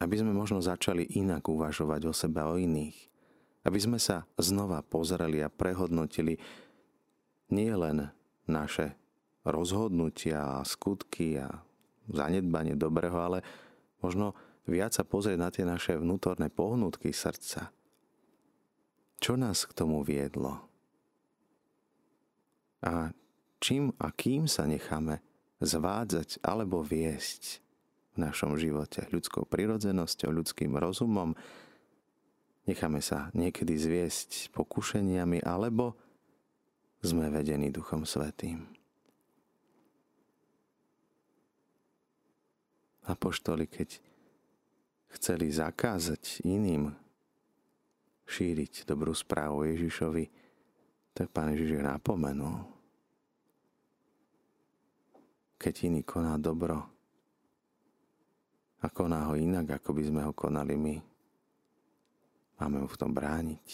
aby 0.04 0.16
sme 0.20 0.36
možno 0.36 0.60
začali 0.60 1.08
inak 1.16 1.48
uvažovať 1.48 2.04
o 2.04 2.12
sebe 2.12 2.44
a 2.44 2.52
o 2.52 2.60
iných. 2.60 3.00
Aby 3.64 3.80
sme 3.80 3.96
sa 3.96 4.28
znova 4.36 4.84
pozreli 4.84 5.40
a 5.40 5.48
prehodnotili 5.48 6.36
nie 7.56 7.72
len 7.72 8.12
naše 8.44 8.92
rozhodnutia 9.48 10.60
a 10.60 10.68
skutky 10.68 11.40
a 11.40 11.64
zanedbanie 12.12 12.76
dobrého, 12.76 13.16
ale 13.16 13.40
možno 14.04 14.36
viac 14.68 14.95
sa 14.95 15.03
pozrieť 15.03 15.38
na 15.39 15.49
tie 15.51 15.68
naše 15.68 15.99
vnútorné 15.99 16.47
pohnutky 16.47 17.11
srdca. 17.11 17.72
Čo 19.20 19.39
nás 19.39 19.64
k 19.64 19.72
tomu 19.72 20.03
viedlo? 20.03 20.59
A 22.84 23.16
čím 23.64 23.95
a 23.95 24.11
kým 24.11 24.51
sa 24.51 24.68
necháme 24.68 25.24
zvádzať 25.64 26.43
alebo 26.43 26.84
viesť 26.84 27.64
v 28.14 28.28
našom 28.28 28.59
živote 28.59 29.07
ľudskou 29.09 29.47
prirodzenosťou, 29.47 30.30
ľudským 30.30 30.76
rozumom, 30.76 31.34
necháme 32.68 32.99
sa 32.99 33.32
niekedy 33.32 33.80
zviesť 33.80 34.51
pokušeniami 34.51 35.39
alebo 35.47 35.95
sme 37.03 37.32
vedení 37.32 37.72
Duchom 37.72 38.03
Svetým. 38.03 38.68
Apoštoli, 43.03 43.68
keď 43.68 43.99
chceli 45.18 45.53
zakázať 45.53 46.41
iným 46.47 46.93
šíriť 48.24 48.88
dobrú 48.88 49.14
správu 49.14 49.68
Ježišovi, 49.70 50.26
tak 51.14 51.30
pán 51.30 51.53
Ježiš 51.53 51.84
napomenul. 51.84 52.66
Keď 55.61 55.74
iný 55.88 56.01
koná 56.03 56.36
dobro 56.41 56.82
a 58.84 58.88
koná 58.89 59.32
ho 59.32 59.38
inak, 59.38 59.80
ako 59.80 59.95
by 59.95 60.03
sme 60.03 60.22
ho 60.26 60.34
konali 60.36 60.76
my, 60.76 60.95
máme 62.59 62.84
mu 62.84 62.88
v 62.89 62.99
tom 62.99 63.14
brániť. 63.14 63.68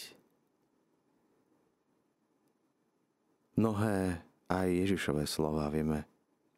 Mnohé 3.58 4.22
aj 4.50 4.68
Ježišové 4.70 5.28
slova 5.30 5.70
vieme 5.70 6.09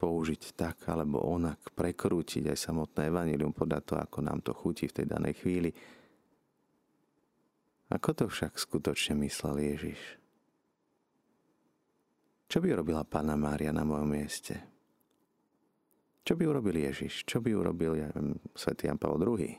použiť 0.02 0.58
tak 0.58 0.90
alebo 0.90 1.22
onak, 1.22 1.70
prekrútiť 1.78 2.50
aj 2.50 2.58
samotné 2.58 3.06
evanilium 3.06 3.54
podľa 3.54 3.80
toho, 3.86 3.98
ako 4.02 4.18
nám 4.18 4.42
to 4.42 4.50
chutí 4.50 4.90
v 4.90 4.98
tej 4.98 5.06
danej 5.06 5.38
chvíli. 5.38 5.70
Ako 7.86 8.10
to 8.10 8.24
však 8.26 8.58
skutočne 8.58 9.14
myslel 9.22 9.62
Ježiš? 9.62 10.00
Čo 12.50 12.58
by 12.58 12.74
urobila 12.74 13.06
Pána 13.06 13.38
Mária 13.38 13.70
na 13.70 13.86
mojom 13.86 14.10
mieste? 14.10 14.58
Čo 16.26 16.34
by 16.34 16.50
urobil 16.50 16.82
Ježiš? 16.82 17.22
Čo 17.22 17.38
by 17.38 17.54
urobil, 17.54 18.02
ja 18.02 18.10
viem, 18.10 18.34
svätý 18.58 18.90
Jan 18.90 18.98
Pavel 18.98 19.22
II? 19.22 19.54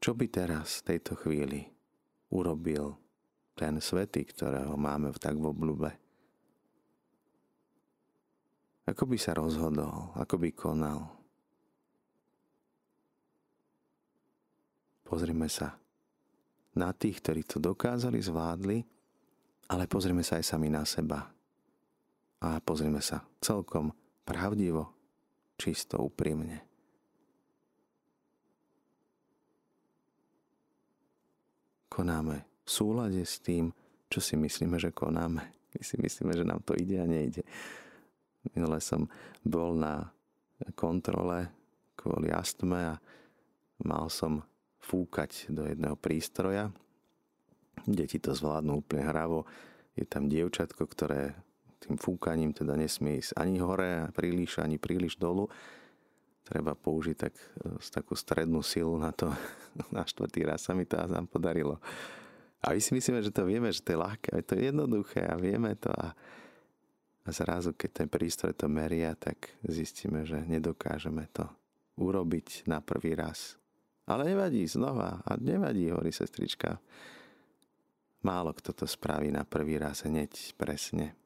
Čo 0.00 0.16
by 0.16 0.26
teraz 0.32 0.80
v 0.80 0.96
tejto 0.96 1.20
chvíli 1.20 1.68
urobil 2.32 2.96
ten 3.52 3.76
svetý, 3.84 4.24
ktorého 4.24 4.72
máme 4.80 5.12
v 5.12 5.20
tak 5.20 5.36
v 5.36 5.52
obľúbe? 5.52 6.03
Ako 8.84 9.08
by 9.08 9.16
sa 9.16 9.32
rozhodol, 9.32 10.12
ako 10.12 10.36
by 10.36 10.50
konal. 10.52 11.08
Pozrime 15.08 15.48
sa 15.48 15.80
na 16.76 16.92
tých, 16.92 17.24
ktorí 17.24 17.48
to 17.48 17.56
dokázali, 17.62 18.20
zvládli, 18.20 18.84
ale 19.72 19.88
pozrime 19.88 20.20
sa 20.20 20.36
aj 20.36 20.44
sami 20.44 20.68
na 20.68 20.84
seba. 20.84 21.32
A 22.44 22.60
pozrime 22.60 23.00
sa 23.00 23.24
celkom 23.40 23.88
pravdivo, 24.26 24.92
čisto, 25.56 25.96
úprimne. 26.04 26.60
Konáme 31.88 32.44
v 32.66 32.68
súlade 32.68 33.22
s 33.24 33.40
tým, 33.40 33.72
čo 34.12 34.20
si 34.20 34.36
myslíme, 34.36 34.76
že 34.76 34.92
konáme. 34.92 35.40
My 35.72 35.80
si 35.80 35.96
myslíme, 35.96 36.36
že 36.36 36.44
nám 36.44 36.60
to 36.66 36.76
ide 36.76 37.00
a 37.00 37.06
nejde. 37.06 37.46
Minule 38.52 38.76
som 38.84 39.08
bol 39.40 39.72
na 39.72 40.12
kontrole 40.76 41.48
kvôli 41.96 42.28
astme 42.28 42.92
a 42.92 42.94
mal 43.80 44.12
som 44.12 44.44
fúkať 44.84 45.48
do 45.48 45.64
jedného 45.64 45.96
prístroja. 45.96 46.68
Deti 47.88 48.20
to 48.20 48.36
zvládnu 48.36 48.84
úplne 48.84 49.08
hravo. 49.08 49.48
Je 49.96 50.04
tam 50.04 50.28
dievčatko, 50.28 50.84
ktoré 50.84 51.32
tým 51.84 51.96
fúkaním 52.00 52.52
teda 52.52 52.76
nesmie 52.76 53.20
ísť 53.20 53.36
ani 53.36 53.60
hore, 53.60 54.08
príliš, 54.16 54.60
ani 54.60 54.80
príliš 54.80 55.20
dolu. 55.20 55.48
Treba 56.44 56.76
použiť 56.76 57.16
tak, 57.16 57.34
takú 57.88 58.12
strednú 58.16 58.60
silu 58.60 59.00
na 59.00 59.12
to. 59.12 59.32
Na 59.96 60.04
štvrtý 60.04 60.44
raz 60.46 60.68
sa 60.68 60.76
mi 60.76 60.84
to 60.84 60.96
nám 60.96 61.26
podarilo. 61.26 61.80
A 62.64 62.72
my 62.72 62.80
si 62.80 62.96
myslíme, 62.96 63.20
že 63.20 63.34
to 63.34 63.44
vieme, 63.44 63.68
že 63.68 63.84
to 63.84 63.92
je 63.92 64.00
ľahké, 64.00 64.30
to 64.48 64.56
je 64.56 64.72
jednoduché 64.72 65.28
a 65.28 65.36
vieme 65.36 65.76
to. 65.76 65.92
A 65.92 66.16
a 67.24 67.32
zrazu, 67.32 67.72
keď 67.72 68.04
ten 68.04 68.08
prístroj 68.12 68.52
to 68.52 68.68
meria, 68.68 69.16
tak 69.16 69.56
zistíme, 69.64 70.28
že 70.28 70.44
nedokážeme 70.44 71.24
to 71.32 71.48
urobiť 71.96 72.68
na 72.68 72.84
prvý 72.84 73.16
raz. 73.16 73.56
Ale 74.04 74.28
nevadí 74.28 74.68
znova. 74.68 75.24
A 75.24 75.40
nevadí, 75.40 75.88
hovorí 75.88 76.12
sestrička. 76.12 76.76
Málo 78.24 78.52
kto 78.52 78.76
to 78.76 78.84
spraví 78.84 79.32
na 79.32 79.48
prvý 79.48 79.80
raz 79.80 80.04
hneď 80.04 80.52
presne. 80.60 81.16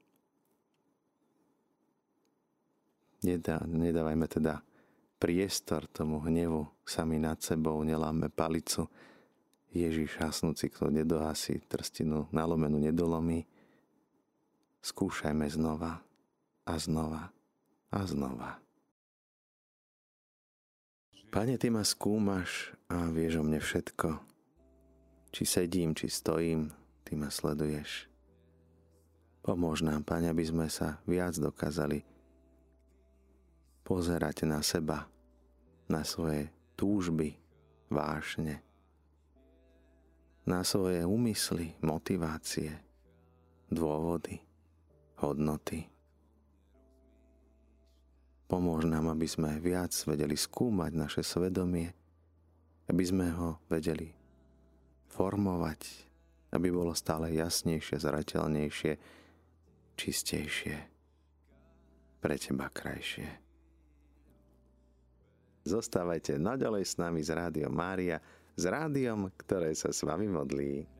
Nedá, 3.26 3.58
nedávajme 3.66 4.30
teda 4.30 4.62
priestor 5.18 5.90
tomu 5.90 6.22
hnevu 6.22 6.70
sami 6.86 7.18
nad 7.18 7.42
sebou, 7.42 7.82
neláme 7.82 8.30
palicu. 8.30 8.86
Ježiš 9.74 10.14
hasnúci, 10.22 10.70
kto 10.70 10.94
nedohasí 10.94 11.58
trstinu 11.66 12.30
nalomenú 12.30 12.78
nedolomí 12.78 13.42
skúšajme 14.82 15.46
znova 15.50 16.00
a 16.68 16.72
znova 16.78 17.32
a 17.88 17.98
znova. 18.04 18.60
Pane, 21.28 21.60
Ty 21.60 21.68
ma 21.68 21.84
skúmaš 21.84 22.72
a 22.88 23.12
vieš 23.12 23.40
o 23.40 23.44
mne 23.44 23.60
všetko. 23.60 24.16
Či 25.28 25.42
sedím, 25.44 25.92
či 25.92 26.08
stojím, 26.08 26.72
Ty 27.04 27.20
ma 27.20 27.28
sleduješ. 27.28 28.08
Pomôž 29.44 29.84
nám, 29.84 30.08
Pane, 30.08 30.32
aby 30.32 30.44
sme 30.44 30.72
sa 30.72 31.00
viac 31.04 31.36
dokázali 31.36 32.00
pozerať 33.84 34.48
na 34.48 34.64
seba, 34.64 35.08
na 35.88 36.04
svoje 36.04 36.48
túžby, 36.76 37.36
vášne, 37.92 38.60
na 40.48 40.64
svoje 40.64 41.04
úmysly, 41.04 41.76
motivácie, 41.84 42.72
dôvody 43.68 44.47
hodnoty. 45.22 45.86
Pomôž 48.48 48.88
nám, 48.88 49.12
aby 49.12 49.28
sme 49.28 49.60
viac 49.60 49.92
vedeli 50.08 50.32
skúmať 50.32 50.92
naše 50.96 51.20
svedomie, 51.20 51.92
aby 52.88 53.04
sme 53.04 53.28
ho 53.36 53.60
vedeli 53.68 54.08
formovať, 55.12 55.80
aby 56.56 56.72
bolo 56.72 56.96
stále 56.96 57.36
jasnejšie, 57.36 58.00
zrateľnejšie, 58.00 58.92
čistejšie, 59.98 60.76
pre 62.24 62.34
teba 62.40 62.72
krajšie. 62.72 63.28
Zostávajte 65.68 66.40
naďalej 66.40 66.84
s 66.88 66.94
nami 66.96 67.20
z 67.20 67.36
Rádiom 67.36 67.74
Mária, 67.74 68.16
s 68.56 68.64
rádiom, 68.64 69.28
ktoré 69.36 69.76
sa 69.76 69.92
s 69.92 70.00
vami 70.00 70.24
modlí. 70.24 70.97